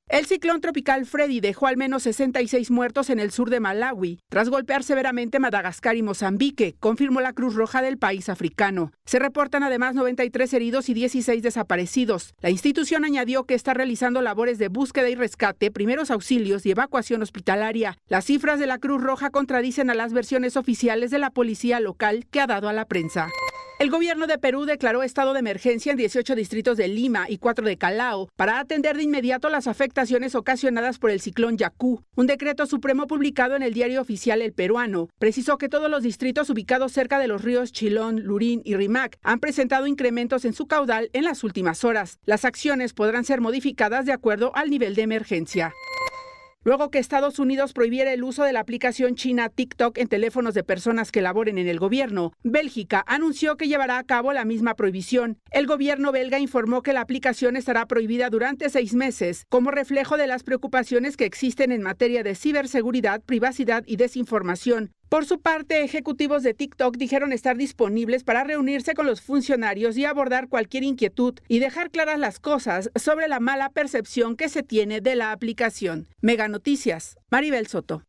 [0.10, 4.48] El ciclón tropical Freddy dejó al menos 66 muertos en el sur de Malawi, tras
[4.48, 8.94] golpear severamente Madagascar y Mozambique, confirmó la Cruz Roja del país africano.
[9.06, 12.36] Se reportan además 93 heridos y 16 desaparecidos.
[12.40, 17.22] La institución añadió que está realizando labores de búsqueda y rescate, primeros auxilios y evacuación
[17.22, 17.98] hospitalaria.
[18.08, 22.26] Las cifras de la Cruz Roja contradicen a las versiones oficiales de la policía local
[22.32, 23.28] que ha dado a la prensa.
[23.80, 27.64] El gobierno de Perú declaró estado de emergencia en 18 distritos de Lima y 4
[27.64, 32.04] de Calao para atender de inmediato las afectaciones ocasionadas por el ciclón Yacú.
[32.16, 36.50] Un decreto supremo publicado en el diario oficial El Peruano precisó que todos los distritos
[36.50, 41.12] ubicados cerca de los ríos Chilón, Lurín y Rimac han presentado incrementos en su caudal
[41.14, 42.18] en las últimas horas.
[42.26, 45.72] Las acciones podrán ser modificadas de acuerdo al nivel de emergencia.
[46.68, 50.66] Luego que Estados Unidos prohibiera el uso de la aplicación china TikTok en teléfonos de
[50.66, 55.40] personas que laboren en el gobierno, Bélgica anunció que llevará a cabo la misma prohibición.
[55.52, 60.28] El gobierno belga informó que la aplicación estará prohibida durante seis meses, como reflejo de
[60.28, 66.44] las preocupaciones que existen en materia de ciberseguridad, privacidad y desinformación, por su parte, ejecutivos
[66.44, 71.60] de TikTok dijeron estar disponibles para reunirse con los funcionarios y abordar cualquier inquietud y
[71.60, 76.08] dejar claras las cosas sobre la mala percepción que se tiene de la aplicación.
[76.22, 78.04] Mega Noticias, Maribel Soto.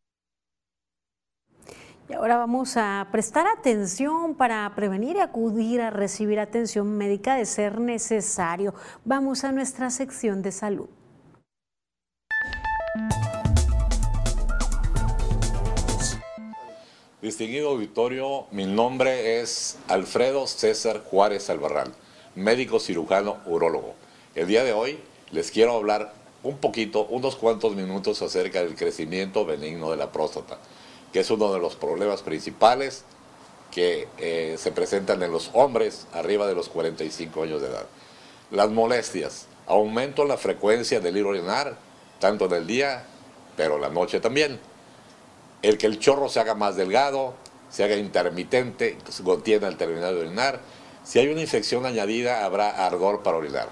[2.09, 7.45] Y ahora vamos a prestar atención para prevenir y acudir a recibir atención médica de
[7.45, 8.73] ser necesario.
[9.05, 10.89] Vamos a nuestra sección de salud.
[17.21, 21.91] Distinguido auditorio, mi nombre es Alfredo César Juárez Albarrán,
[22.33, 23.93] médico cirujano urólogo.
[24.35, 25.01] El día de hoy
[25.31, 26.13] les quiero hablar
[26.43, 30.59] un poquito, unos cuantos minutos acerca del crecimiento benigno de la próstata,
[31.11, 33.03] que es uno de los problemas principales
[33.69, 37.85] que eh, se presentan en los hombres arriba de los 45 años de edad.
[38.49, 41.77] Las molestias, aumento en la frecuencia del ir orinar,
[42.21, 43.05] tanto en el día,
[43.57, 44.57] pero la noche también
[45.61, 47.33] el que el chorro se haga más delgado,
[47.69, 50.59] se haga intermitente, contiene al terminar de orinar.
[51.03, 53.69] Si hay una infección añadida, habrá ardor para orinar.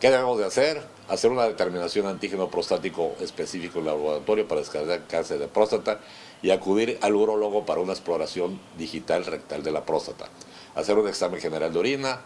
[0.00, 0.82] ¿Qué debemos de hacer?
[1.08, 6.00] Hacer una determinación antígeno prostático específico en el laboratorio para descargar cáncer de próstata
[6.42, 10.28] y acudir al urólogo para una exploración digital rectal de la próstata.
[10.74, 12.20] Hacer un examen general de orina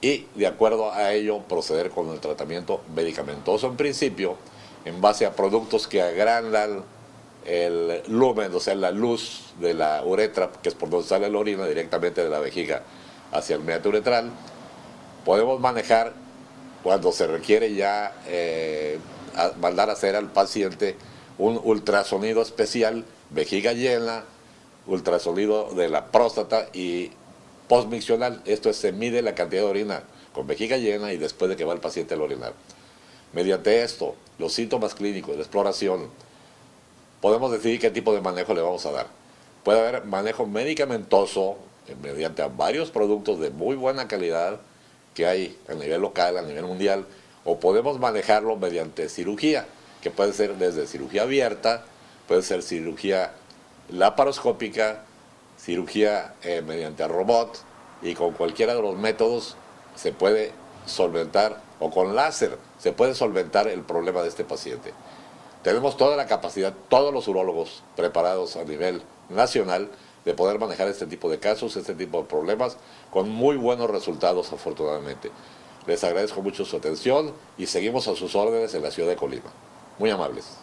[0.00, 4.36] y, de acuerdo a ello, proceder con el tratamiento medicamentoso en principio,
[4.84, 6.84] en base a productos que agrandan
[7.44, 11.38] el lumen, o sea, la luz de la uretra, que es por donde sale la
[11.38, 12.82] orina directamente de la vejiga
[13.32, 14.30] hacia el medio uretral,
[15.24, 16.12] podemos manejar
[16.82, 18.98] cuando se requiere ya eh,
[19.60, 20.96] mandar a hacer al paciente
[21.38, 24.24] un ultrasonido especial, vejiga llena,
[24.86, 27.12] ultrasonido de la próstata y
[27.68, 28.42] postmiccional.
[28.44, 31.64] Esto es, se mide la cantidad de orina con vejiga llena y después de que
[31.64, 32.54] va el paciente al orinar.
[33.32, 36.08] Mediante esto, los síntomas clínicos, la exploración,
[37.20, 39.06] podemos decidir qué tipo de manejo le vamos a dar.
[39.64, 41.56] Puede haber manejo medicamentoso
[41.86, 44.60] eh, mediante varios productos de muy buena calidad
[45.14, 47.06] que hay a nivel local, a nivel mundial,
[47.44, 49.66] o podemos manejarlo mediante cirugía,
[50.00, 51.84] que puede ser desde cirugía abierta,
[52.28, 53.32] puede ser cirugía
[53.88, 55.02] laparoscópica,
[55.58, 57.58] cirugía eh, mediante robot,
[58.02, 59.56] y con cualquiera de los métodos
[59.96, 60.52] se puede
[60.86, 64.92] solventar, o con láser, se puede solventar el problema de este paciente.
[65.68, 69.90] Tenemos toda la capacidad, todos los urólogos preparados a nivel nacional
[70.24, 72.78] de poder manejar este tipo de casos, este tipo de problemas,
[73.10, 75.30] con muy buenos resultados afortunadamente.
[75.86, 79.50] Les agradezco mucho su atención y seguimos a sus órdenes en la ciudad de Colima.
[79.98, 80.56] Muy amables.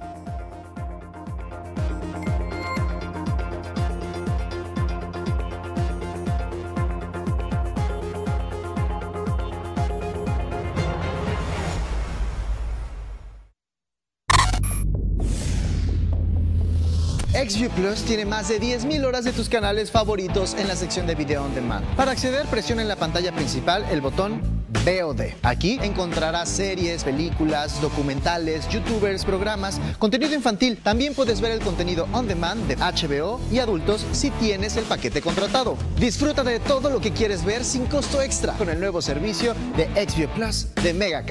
[17.62, 21.14] XView Plus tiene más de 10.000 horas de tus canales favoritos en la sección de
[21.14, 21.86] Video On Demand.
[21.96, 24.42] Para acceder, presiona en la pantalla principal el botón
[24.84, 25.34] VOD.
[25.44, 30.80] Aquí encontrarás series, películas, documentales, youtubers, programas, contenido infantil.
[30.82, 35.22] También puedes ver el contenido on demand de HBO y adultos si tienes el paquete
[35.22, 35.78] contratado.
[36.00, 39.86] Disfruta de todo lo que quieres ver sin costo extra con el nuevo servicio de
[40.08, 41.24] XView Plus de Mega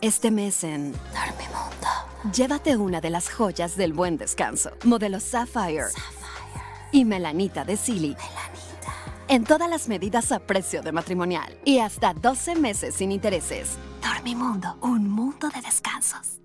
[0.00, 5.86] Este mes en Dormimundo, llévate una de las joyas del buen descanso, modelo Sapphire,
[6.92, 8.16] y Melanita de Silly.
[9.26, 13.76] En todas las medidas a precio de matrimonial y hasta 12 meses sin intereses.
[14.00, 16.38] Dormimundo, un mundo de descansos.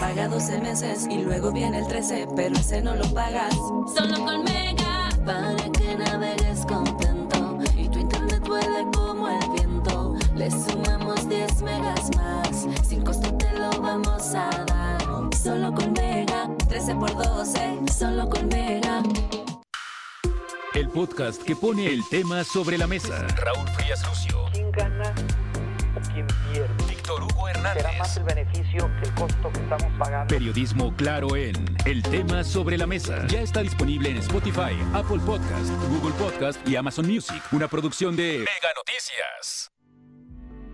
[0.00, 3.54] Paga 12 meses y luego viene el 13, pero ese no lo pagas.
[3.94, 10.16] Solo con Mega, para que navegues contento y tu internet vuele como el viento.
[10.34, 10.99] Le sumamos
[11.40, 15.00] 10 megas más, sin costo te lo vamos a dar.
[15.34, 19.02] Solo con Mega, 13 por 12, solo con Mega.
[20.74, 23.26] El podcast que pone el tema sobre la mesa.
[23.38, 24.50] Raúl Frías Lucio.
[24.52, 25.14] ¿Quién gana
[25.96, 26.84] o quién pierde?
[26.86, 27.84] Víctor Hugo Hernández.
[27.84, 30.34] Será más el beneficio que el costo que estamos pagando.
[30.34, 31.54] Periodismo claro en
[31.86, 33.26] El tema sobre la mesa.
[33.28, 37.42] Ya está disponible en Spotify, Apple Podcast, Google Podcast y Amazon Music.
[37.52, 39.72] Una producción de Mega Noticias.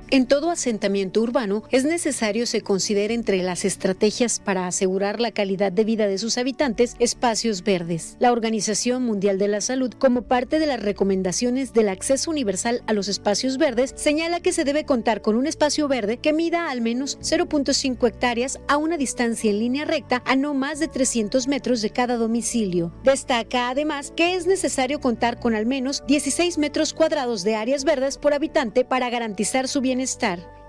[0.08, 5.72] En todo asentamiento urbano es necesario se considere entre las estrategias para asegurar la calidad
[5.72, 8.16] de vida de sus habitantes espacios verdes.
[8.20, 12.92] La Organización Mundial de la Salud, como parte de las recomendaciones del acceso universal a
[12.92, 16.82] los espacios verdes, señala que se debe contar con un espacio verde que mida al
[16.82, 21.82] menos 0.5 hectáreas a una distancia en línea recta a no más de 300 metros
[21.82, 22.94] de cada domicilio.
[23.02, 28.18] Destaca además que es necesario contar con al menos 16 metros cuadrados de áreas verdes
[28.18, 29.95] por habitante para garantizar su bienestar.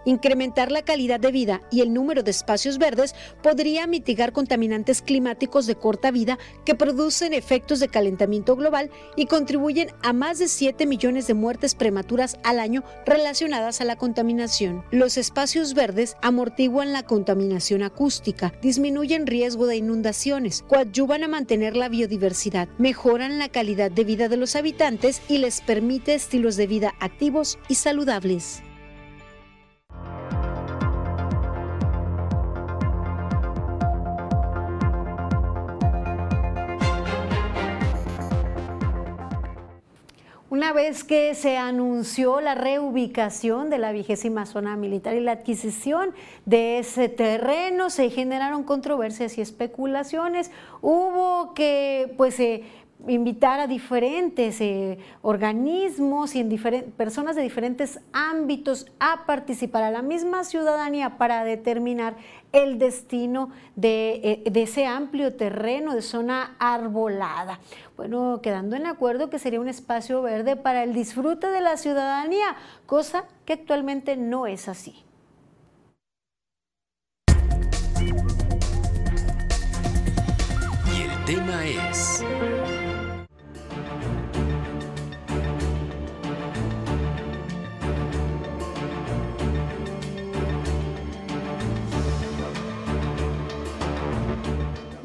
[0.07, 3.13] Incrementar la calidad de vida y el número de espacios verdes
[3.43, 9.89] podría mitigar contaminantes climáticos de corta vida que producen efectos de calentamiento global y contribuyen
[10.03, 14.86] a más de 7 millones de muertes prematuras al año relacionadas a la contaminación.
[14.91, 21.89] Los espacios verdes amortiguan la contaminación acústica, disminuyen riesgo de inundaciones, coadyuvan a mantener la
[21.89, 26.93] biodiversidad, mejoran la calidad de vida de los habitantes y les permite estilos de vida
[27.01, 28.63] activos y saludables.
[40.58, 46.16] Una vez que se anunció la reubicación de la vigésima zona militar y la adquisición
[46.47, 50.49] de ese terreno, se generaron controversias y especulaciones.
[50.82, 52.64] Hubo que, pues, eh,
[53.08, 56.50] invitar a diferentes eh, organismos y en
[56.98, 62.16] personas de diferentes ámbitos a participar a la misma ciudadanía para determinar
[62.52, 67.60] el destino de, eh, de, ese amplio terreno de zona arbolada.
[67.95, 72.56] Bueno, quedando en acuerdo que sería un espacio verde para el disfrute de la ciudadanía,
[72.86, 75.04] cosa que actualmente no es así.
[80.95, 82.24] Y el tema es...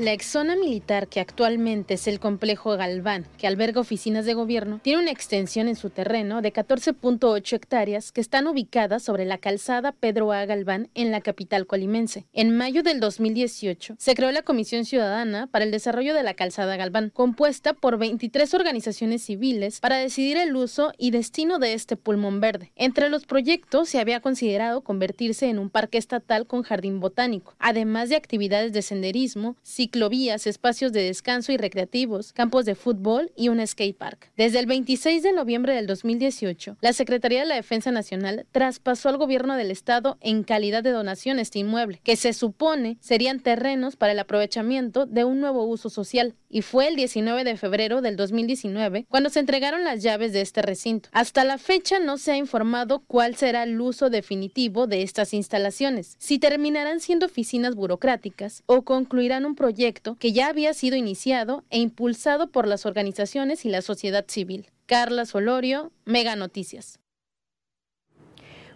[0.03, 5.01] La exzona militar, que actualmente es el complejo Galván, que alberga oficinas de gobierno, tiene
[5.01, 10.33] una extensión en su terreno de 14.8 hectáreas que están ubicadas sobre la calzada Pedro
[10.33, 10.45] A.
[10.45, 12.27] Galván en la capital colimense.
[12.33, 16.77] En mayo del 2018 se creó la Comisión Ciudadana para el Desarrollo de la Calzada
[16.77, 22.41] Galván, compuesta por 23 organizaciones civiles para decidir el uso y destino de este pulmón
[22.41, 22.73] verde.
[22.75, 28.09] Entre los proyectos se había considerado convertirse en un parque estatal con jardín botánico, además
[28.09, 29.55] de actividades de senderismo,
[29.93, 34.33] ciclovías, espacios de descanso y recreativos, campos de fútbol y un skate park.
[34.39, 39.19] Desde el 26 de noviembre del 2018, la Secretaría de la Defensa Nacional traspasó al
[39.19, 44.13] gobierno del estado en calidad de donación este inmueble, que se supone serían terrenos para
[44.13, 49.07] el aprovechamiento de un nuevo uso social, y fue el 19 de febrero del 2019
[49.09, 51.09] cuando se entregaron las llaves de este recinto.
[51.13, 56.17] Hasta la fecha no se ha informado cuál será el uso definitivo de estas instalaciones,
[56.19, 59.82] si terminarán siendo oficinas burocráticas o concluirán un proyecto
[60.19, 64.71] que ya había sido iniciado e impulsado por las organizaciones y la sociedad civil.
[64.87, 67.01] Carla Solorio, Mega Noticias.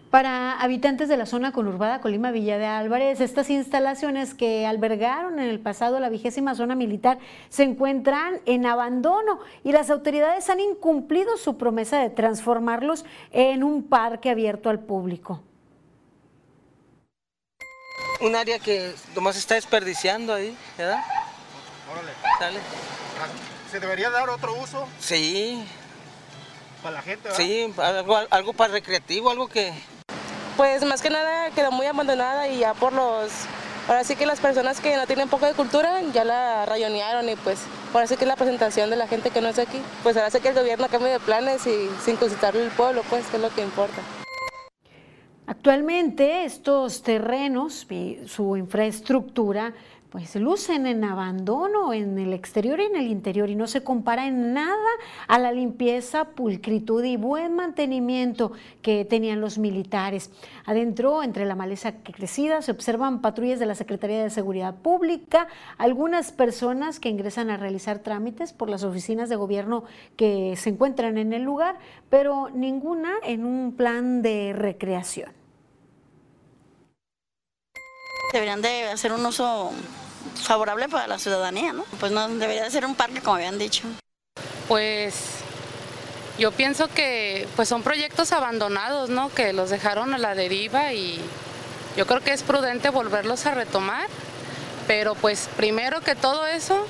[0.09, 5.49] Para habitantes de la zona conurbada Colima Villa de Álvarez, estas instalaciones que albergaron en
[5.49, 11.35] el pasado la vigésima zona militar se encuentran en abandono y las autoridades han incumplido
[11.37, 15.43] su promesa de transformarlos en un parque abierto al público.
[18.19, 21.03] Un área que nomás está desperdiciando ahí, ¿verdad?
[21.91, 22.11] Órale.
[22.39, 22.59] Sale.
[23.71, 25.63] ¿Se debería dar otro uso Sí,
[26.81, 27.23] para la gente?
[27.29, 27.37] ¿verdad?
[27.37, 29.73] sí, algo, algo para recreativo, algo que...
[30.55, 33.31] Pues más que nada quedó muy abandonada y ya por los...
[33.87, 37.35] Ahora sí que las personas que no tienen poco de cultura ya la rayonearon y
[37.37, 37.59] pues
[37.93, 39.81] ahora sí que es la presentación de la gente que no es aquí.
[40.03, 43.25] Pues ahora sí que el gobierno cambie de planes y sin consultarle al pueblo, pues
[43.27, 44.01] que es lo que importa.
[45.49, 49.73] Actualmente estos terrenos y su infraestructura
[50.17, 54.25] pues lucen en abandono en el exterior y en el interior y no se compara
[54.25, 54.89] en nada
[55.27, 58.51] a la limpieza, pulcritud y buen mantenimiento
[58.81, 60.31] que tenían los militares.
[60.65, 66.31] Adentro, entre la maleza crecida, se observan patrullas de la Secretaría de Seguridad Pública, algunas
[66.31, 69.83] personas que ingresan a realizar trámites por las oficinas de gobierno
[70.15, 71.75] que se encuentran en el lugar,
[72.09, 75.29] pero ninguna en un plan de recreación.
[78.33, 79.71] Deberían de hacer un uso
[80.35, 81.83] favorable para la ciudadanía, ¿no?
[81.99, 83.83] Pues no debería de ser un parque como habían dicho.
[84.67, 85.37] Pues
[86.37, 89.29] yo pienso que pues son proyectos abandonados, ¿no?
[89.29, 91.19] Que los dejaron a la deriva y
[91.95, 94.07] yo creo que es prudente volverlos a retomar,
[94.85, 96.85] pero pues primero que todo eso,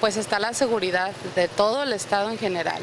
[0.00, 2.82] pues está la seguridad de todo el estado en general.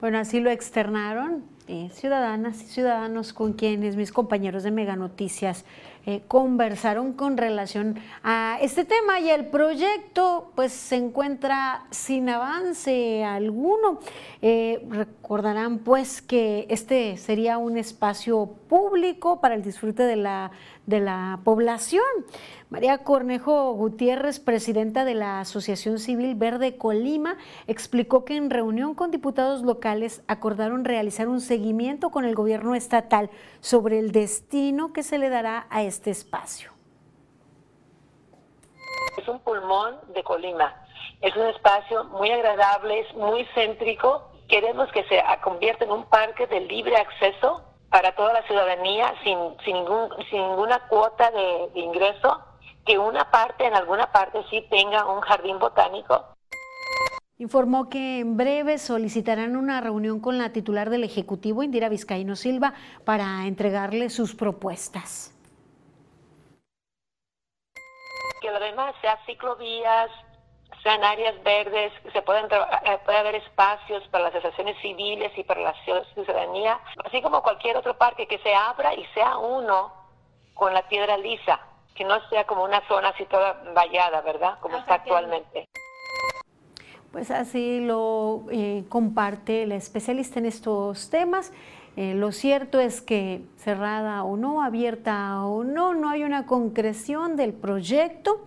[0.00, 5.64] Bueno, así lo externaron eh, ciudadanas y ciudadanos con quienes mis compañeros de Mega Noticias
[6.06, 13.22] eh, conversaron con relación a este tema y el proyecto pues se encuentra sin avance
[13.22, 14.00] alguno.
[14.40, 20.50] Eh, recordarán pues que este sería un espacio público para el disfrute de la,
[20.86, 22.02] de la población.
[22.70, 29.10] María Cornejo Gutiérrez, presidenta de la Asociación Civil Verde Colima, explicó que en reunión con
[29.10, 35.18] diputados locales acordaron realizar un seguimiento con el gobierno estatal sobre el destino que se
[35.18, 36.70] le dará a este espacio.
[39.18, 40.72] Es un pulmón de Colima.
[41.22, 44.30] Es un espacio muy agradable, es muy céntrico.
[44.46, 49.36] Queremos que se convierta en un parque de libre acceso para toda la ciudadanía sin,
[49.64, 52.44] sin, ningún, sin ninguna cuota de, de ingreso.
[52.84, 56.24] Que una parte, en alguna parte sí tenga un jardín botánico,
[57.38, 62.74] Informó que en breve solicitarán una reunión con la titular del Ejecutivo, Indira Vizcaíno Silva,
[63.06, 65.34] para entregarle sus propuestas.
[68.42, 70.10] que además sea ciclovías,
[70.82, 75.32] sean áreas verdes, que se puedan tra- eh, puede haber espacios para las asociaciones civiles
[75.36, 75.74] y para la
[76.14, 79.92] ciudadanía, así como cualquier otro parque que se abra y sea uno
[80.54, 81.60] con la piedra lisa,
[82.00, 84.58] que no sea como una zona así toda vallada, ¿verdad?
[84.60, 85.68] Como está actualmente.
[87.12, 91.52] Pues así lo eh, comparte la especialista en estos temas.
[91.98, 97.36] Eh, lo cierto es que cerrada o no, abierta o no, no hay una concreción
[97.36, 98.46] del proyecto.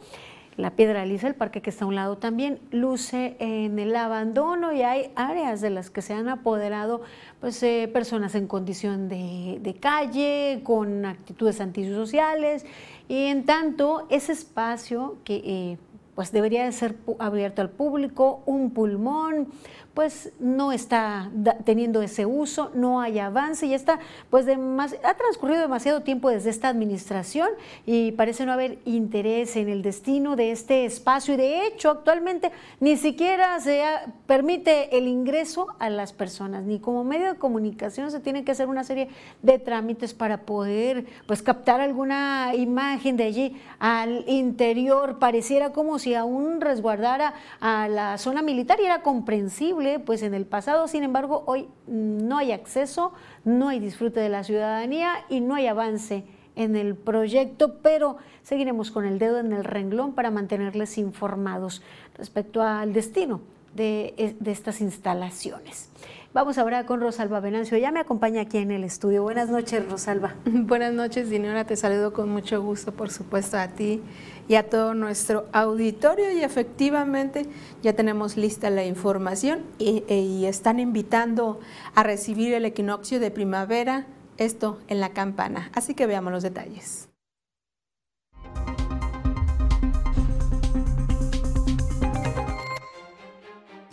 [0.56, 4.72] La Piedra Lisa, el parque que está a un lado también, luce en el abandono
[4.72, 7.02] y hay áreas de las que se han apoderado
[7.42, 12.66] pues, eh, personas en condición de, calle, con actitudes antisociales
[13.08, 15.78] y en tanto ese espacio que eh,
[16.16, 19.48] pues debería de ser abierto al público, un pulmón,
[19.94, 21.30] pues no está
[21.66, 24.00] teniendo ese uso, no hay avance y está,
[24.32, 27.50] pues ha transcurrido demasiado tiempo desde esta administración
[27.86, 31.36] y parece no haber interés en el destino de este espacio.
[31.36, 33.84] Y de hecho actualmente ni siquiera se
[34.26, 38.68] permite el ingreso a las personas, ni como medio de comunicación se tiene que hacer
[38.68, 39.10] una serie
[39.44, 46.16] de trámites para poder pues captar alguna imagen de allí al interior, pareciera como si
[46.16, 51.44] aún resguardara a la zona militar y era comprensible pues en el pasado, sin embargo
[51.46, 53.14] hoy no hay acceso,
[53.44, 56.24] no hay disfrute de la ciudadanía y no hay avance
[56.56, 61.82] en el proyecto, pero seguiremos con el dedo en el renglón para mantenerles informados
[62.16, 63.42] respecto al destino
[63.76, 65.90] de, de estas instalaciones.
[66.34, 69.22] Vamos ahora con Rosalba Venancio, ya me acompaña aquí en el estudio.
[69.22, 70.34] Buenas noches, Rosalba.
[70.46, 71.66] Buenas noches, Dinora.
[71.66, 74.02] Te saludo con mucho gusto, por supuesto, a ti
[74.48, 76.32] y a todo nuestro auditorio.
[76.32, 77.46] Y efectivamente,
[77.82, 81.60] ya tenemos lista la información y, e- y están invitando
[81.96, 85.70] a recibir el equinoccio de primavera, esto en la campana.
[85.74, 87.13] Así que veamos los detalles.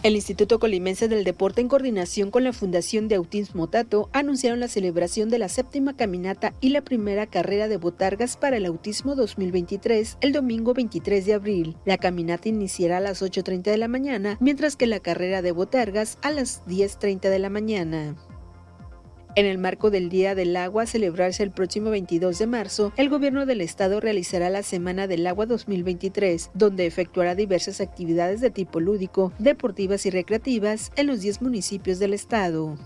[0.03, 4.69] El Instituto Colimense del Deporte, en coordinación con la Fundación de Autismo Tato, anunciaron la
[4.69, 10.17] celebración de la séptima caminata y la primera carrera de botargas para el autismo 2023
[10.23, 11.77] el domingo 23 de abril.
[11.85, 16.17] La caminata iniciará a las 8.30 de la mañana, mientras que la carrera de botargas
[16.23, 18.17] a las 10.30 de la mañana.
[19.37, 23.09] En el marco del Día del Agua a celebrarse el próximo 22 de marzo, el
[23.09, 28.81] gobierno del estado realizará la Semana del Agua 2023, donde efectuará diversas actividades de tipo
[28.81, 32.77] lúdico, deportivas y recreativas en los 10 municipios del estado.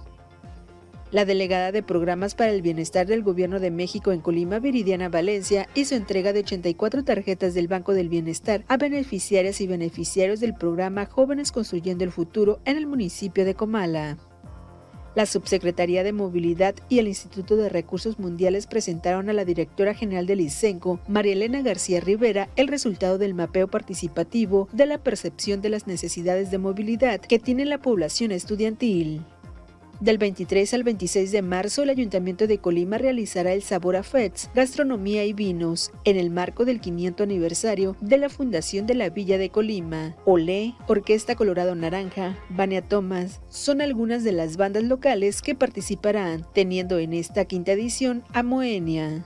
[1.13, 5.67] La delegada de Programas para el Bienestar del Gobierno de México en Colima, Viridiana Valencia,
[5.75, 11.07] hizo entrega de 84 tarjetas del Banco del Bienestar a beneficiarias y beneficiarios del programa
[11.07, 14.19] Jóvenes Construyendo el Futuro en el municipio de Comala.
[15.15, 20.27] La Subsecretaría de Movilidad y el Instituto de Recursos Mundiales presentaron a la directora general
[20.27, 25.69] del ICENCO, María Elena García Rivera, el resultado del mapeo participativo de la percepción de
[25.69, 29.23] las necesidades de movilidad que tiene la población estudiantil.
[30.01, 34.51] Del 23 al 26 de marzo, el Ayuntamiento de Colima realizará el Sabor a Fets,
[34.55, 39.39] Gastronomía y Vinos, en el marco del 500 aniversario de la Fundación de la Villa
[39.39, 40.17] de Colima.
[40.25, 46.99] Olé, Orquesta Colorado Naranja, Vania Thomas, son algunas de las bandas locales que participarán, teniendo
[46.99, 49.25] en esta quinta edición a Moenia.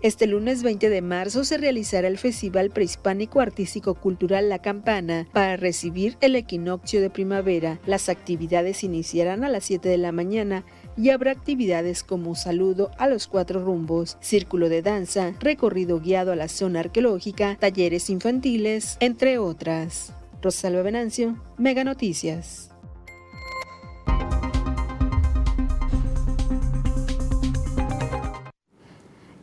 [0.00, 5.56] Este lunes 20 de marzo se realizará el Festival Prehispánico Artístico Cultural La Campana para
[5.56, 7.80] recibir el equinoccio de primavera.
[7.84, 10.64] Las actividades iniciarán a las 7 de la mañana
[10.96, 16.36] y habrá actividades como saludo a los cuatro rumbos, círculo de danza, recorrido guiado a
[16.36, 20.12] la zona arqueológica, talleres infantiles, entre otras.
[20.40, 22.70] Rosalba Venancio, Mega Noticias.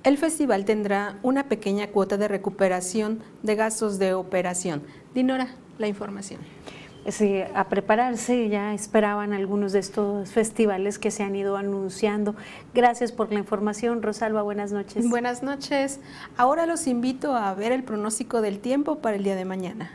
[0.05, 4.83] El festival tendrá una pequeña cuota de recuperación de gastos de operación.
[5.15, 6.41] Dinora, la información.
[7.09, 12.35] Sí, a prepararse, ya esperaban algunos de estos festivales que se han ido anunciando.
[12.75, 15.09] Gracias por la información, Rosalba, buenas noches.
[15.09, 15.99] Buenas noches.
[16.37, 19.89] Ahora los invito a ver el pronóstico del tiempo para el día de mañana.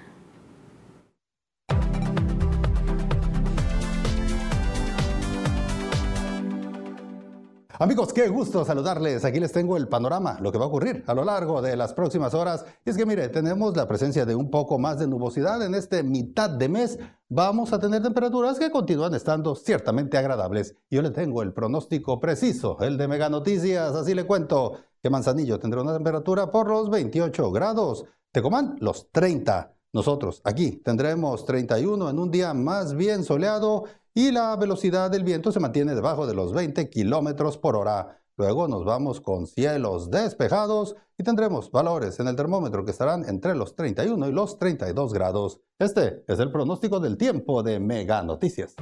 [7.82, 9.24] Amigos, qué gusto saludarles.
[9.24, 11.94] Aquí les tengo el panorama, lo que va a ocurrir a lo largo de las
[11.94, 12.66] próximas horas.
[12.84, 16.02] Y es que mire, tenemos la presencia de un poco más de nubosidad en este
[16.02, 16.98] mitad de mes.
[17.30, 20.76] Vamos a tener temperaturas que continúan estando ciertamente agradables.
[20.90, 23.94] Yo le tengo el pronóstico preciso, el de Mega Noticias.
[23.94, 28.04] Así le cuento que Manzanillo tendrá una temperatura por los 28 grados.
[28.30, 29.74] Tecomán, los 30.
[29.92, 35.52] Nosotros aquí tendremos 31 en un día más bien soleado y la velocidad del viento
[35.52, 38.20] se mantiene debajo de los 20 kilómetros por hora.
[38.36, 43.54] Luego nos vamos con cielos despejados y tendremos valores en el termómetro que estarán entre
[43.54, 45.60] los 31 y los 32 grados.
[45.78, 48.74] Este es el pronóstico del tiempo de Mega Noticias.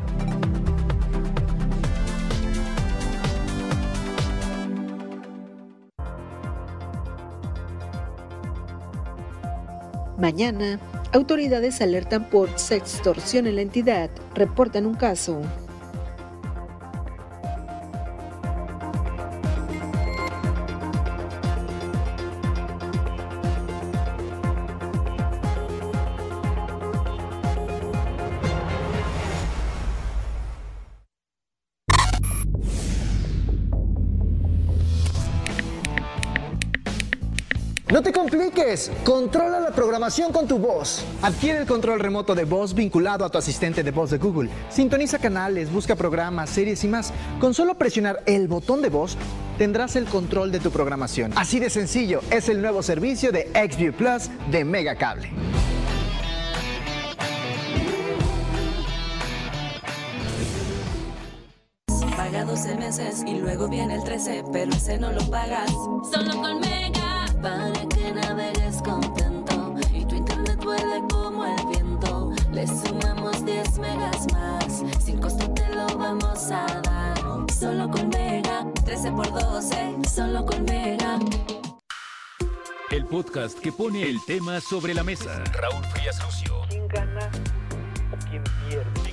[10.19, 10.81] Mañana,
[11.13, 15.41] autoridades alertan por sextorsión en la entidad, reportan un caso.
[37.91, 41.07] No te compliques, controla la programación con tu voz.
[41.23, 44.51] Adquiere el control remoto de voz vinculado a tu asistente de voz de Google.
[44.69, 47.15] Sintoniza canales, busca programas, series y más.
[47.41, 49.17] Con solo presionar el botón de voz,
[49.57, 51.33] tendrás el control de tu programación.
[51.35, 55.31] Así de sencillo, es el nuevo servicio de XView Plus de Megacable.
[62.15, 65.71] Paga 12 meses y luego viene el 13, pero ese no lo pagas.
[66.13, 66.98] Solo con Mega,
[67.43, 72.33] para que navegues contento y tu internet vuele como el viento.
[72.53, 77.19] Le sumamos 10 megas más, sin costo te lo vamos a dar.
[77.53, 81.19] Solo con Mega, 13 por 12, solo con Mega.
[82.91, 85.43] El podcast que pone el tema sobre la mesa.
[85.53, 86.63] Raúl Frías Lucio.
[86.69, 87.31] ¿Quién gana
[88.13, 89.08] o quién pierde?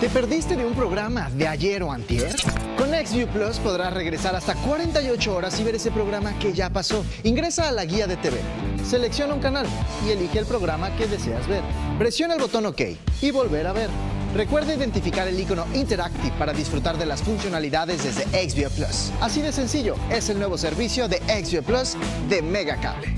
[0.00, 2.36] ¿Te perdiste de un programa de ayer o antier?
[2.76, 7.02] Con XView Plus podrás regresar hasta 48 horas y ver ese programa que ya pasó.
[7.22, 8.36] Ingresa a la guía de TV.
[8.84, 9.66] Selecciona un canal
[10.06, 11.62] y elige el programa que deseas ver.
[11.98, 12.82] Presiona el botón OK
[13.22, 13.88] y volver a ver.
[14.34, 19.12] Recuerda identificar el icono Interactive para disfrutar de las funcionalidades desde XVIO Plus.
[19.22, 21.96] Así de sencillo, es el nuevo servicio de XVIO Plus
[22.28, 23.14] de Megacable.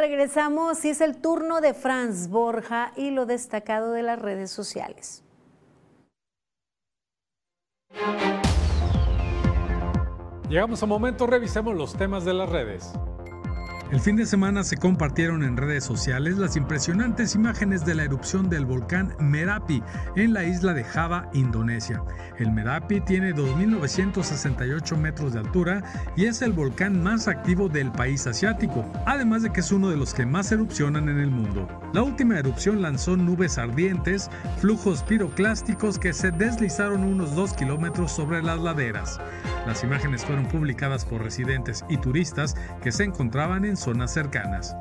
[0.00, 5.22] Regresamos y es el turno de Franz Borja y lo destacado de las redes sociales.
[10.48, 12.94] Llegamos a momento, revisemos los temas de las redes.
[13.92, 18.48] El fin de semana se compartieron en redes sociales las impresionantes imágenes de la erupción
[18.48, 19.82] del volcán Merapi
[20.14, 22.00] en la isla de Java, Indonesia.
[22.38, 25.82] El Merapi tiene 2.968 metros de altura
[26.16, 29.96] y es el volcán más activo del país asiático, además de que es uno de
[29.96, 31.66] los que más erupcionan en el mundo.
[31.92, 34.30] La última erupción lanzó nubes ardientes,
[34.60, 39.18] flujos piroclásticos que se deslizaron unos 2 kilómetros sobre las laderas.
[39.66, 44.76] Las imágenes fueron publicadas por residentes y turistas que se encontraban en zonas cercanas.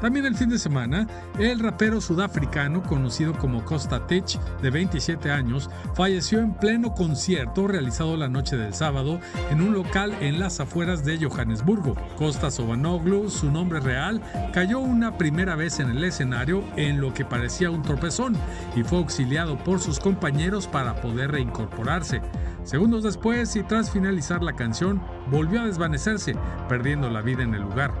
[0.00, 1.06] También el fin de semana,
[1.38, 8.16] el rapero sudafricano conocido como Costa Tech, de 27 años, falleció en pleno concierto realizado
[8.16, 11.96] la noche del sábado en un local en las afueras de Johannesburgo.
[12.16, 14.22] Costa Sobanoglu, su nombre real,
[14.54, 18.36] cayó una primera vez en el escenario en lo que parecía un tropezón
[18.74, 22.22] y fue auxiliado por sus compañeros para poder reincorporarse.
[22.70, 26.36] Segundos después y tras finalizar la canción, volvió a desvanecerse,
[26.68, 27.92] perdiendo la vida en el lugar.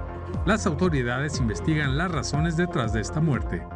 [0.46, 3.66] Las autoridades investigan las razones detrás de esta muerte.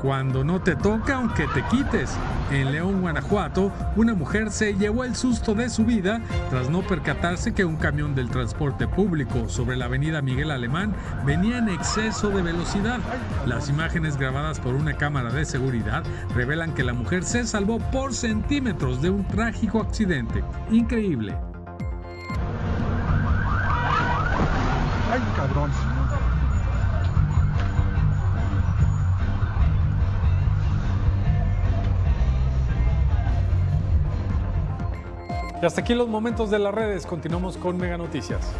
[0.00, 2.16] Cuando no te toca, aunque te quites.
[2.50, 7.52] En León, Guanajuato, una mujer se llevó el susto de su vida tras no percatarse
[7.52, 10.94] que un camión del transporte público sobre la avenida Miguel Alemán
[11.26, 13.00] venía en exceso de velocidad.
[13.46, 16.04] Las imágenes grabadas por una cámara de seguridad
[16.34, 20.42] revelan que la mujer se salvó por centímetros de un trágico accidente.
[20.70, 21.36] Increíble.
[35.66, 37.06] Hasta aquí los momentos de las redes.
[37.06, 38.52] Continuamos con Mega Noticias.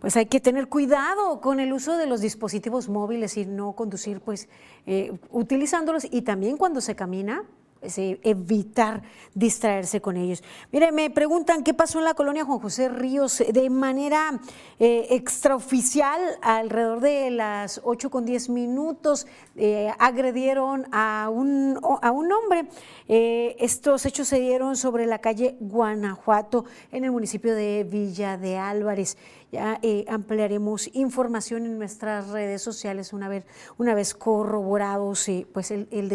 [0.00, 4.20] Pues hay que tener cuidado con el uso de los dispositivos móviles y no conducir,
[4.20, 4.48] pues,
[4.84, 7.44] eh, utilizándolos y también cuando se camina,
[7.86, 9.02] eh, evitar
[9.34, 10.42] distraerse con ellos.
[10.72, 14.40] Mire, me preguntan qué pasó en la colonia Juan José Ríos de manera
[14.78, 19.26] eh, extraoficial, alrededor de las 8 con 10 minutos,
[19.56, 22.68] eh, agredieron a un, a un hombre.
[23.06, 29.16] estos hechos se dieron sobre la calle Guanajuato, en el municipio de Villa de Álvarez.
[29.52, 33.44] Ya ampliaremos información en nuestras redes sociales una vez,
[33.78, 36.08] una vez corroborados pues el, el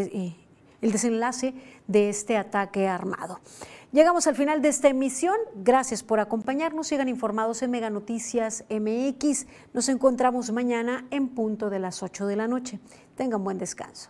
[0.82, 1.54] el desenlace
[1.88, 3.40] de este ataque armado.
[3.92, 5.36] Llegamos al final de esta emisión.
[5.56, 6.88] Gracias por acompañarnos.
[6.88, 9.48] Sigan informados en Mega Noticias MX.
[9.74, 12.80] Nos encontramos mañana en punto de las 8 de la noche.
[13.16, 14.10] Tengan buen descanso.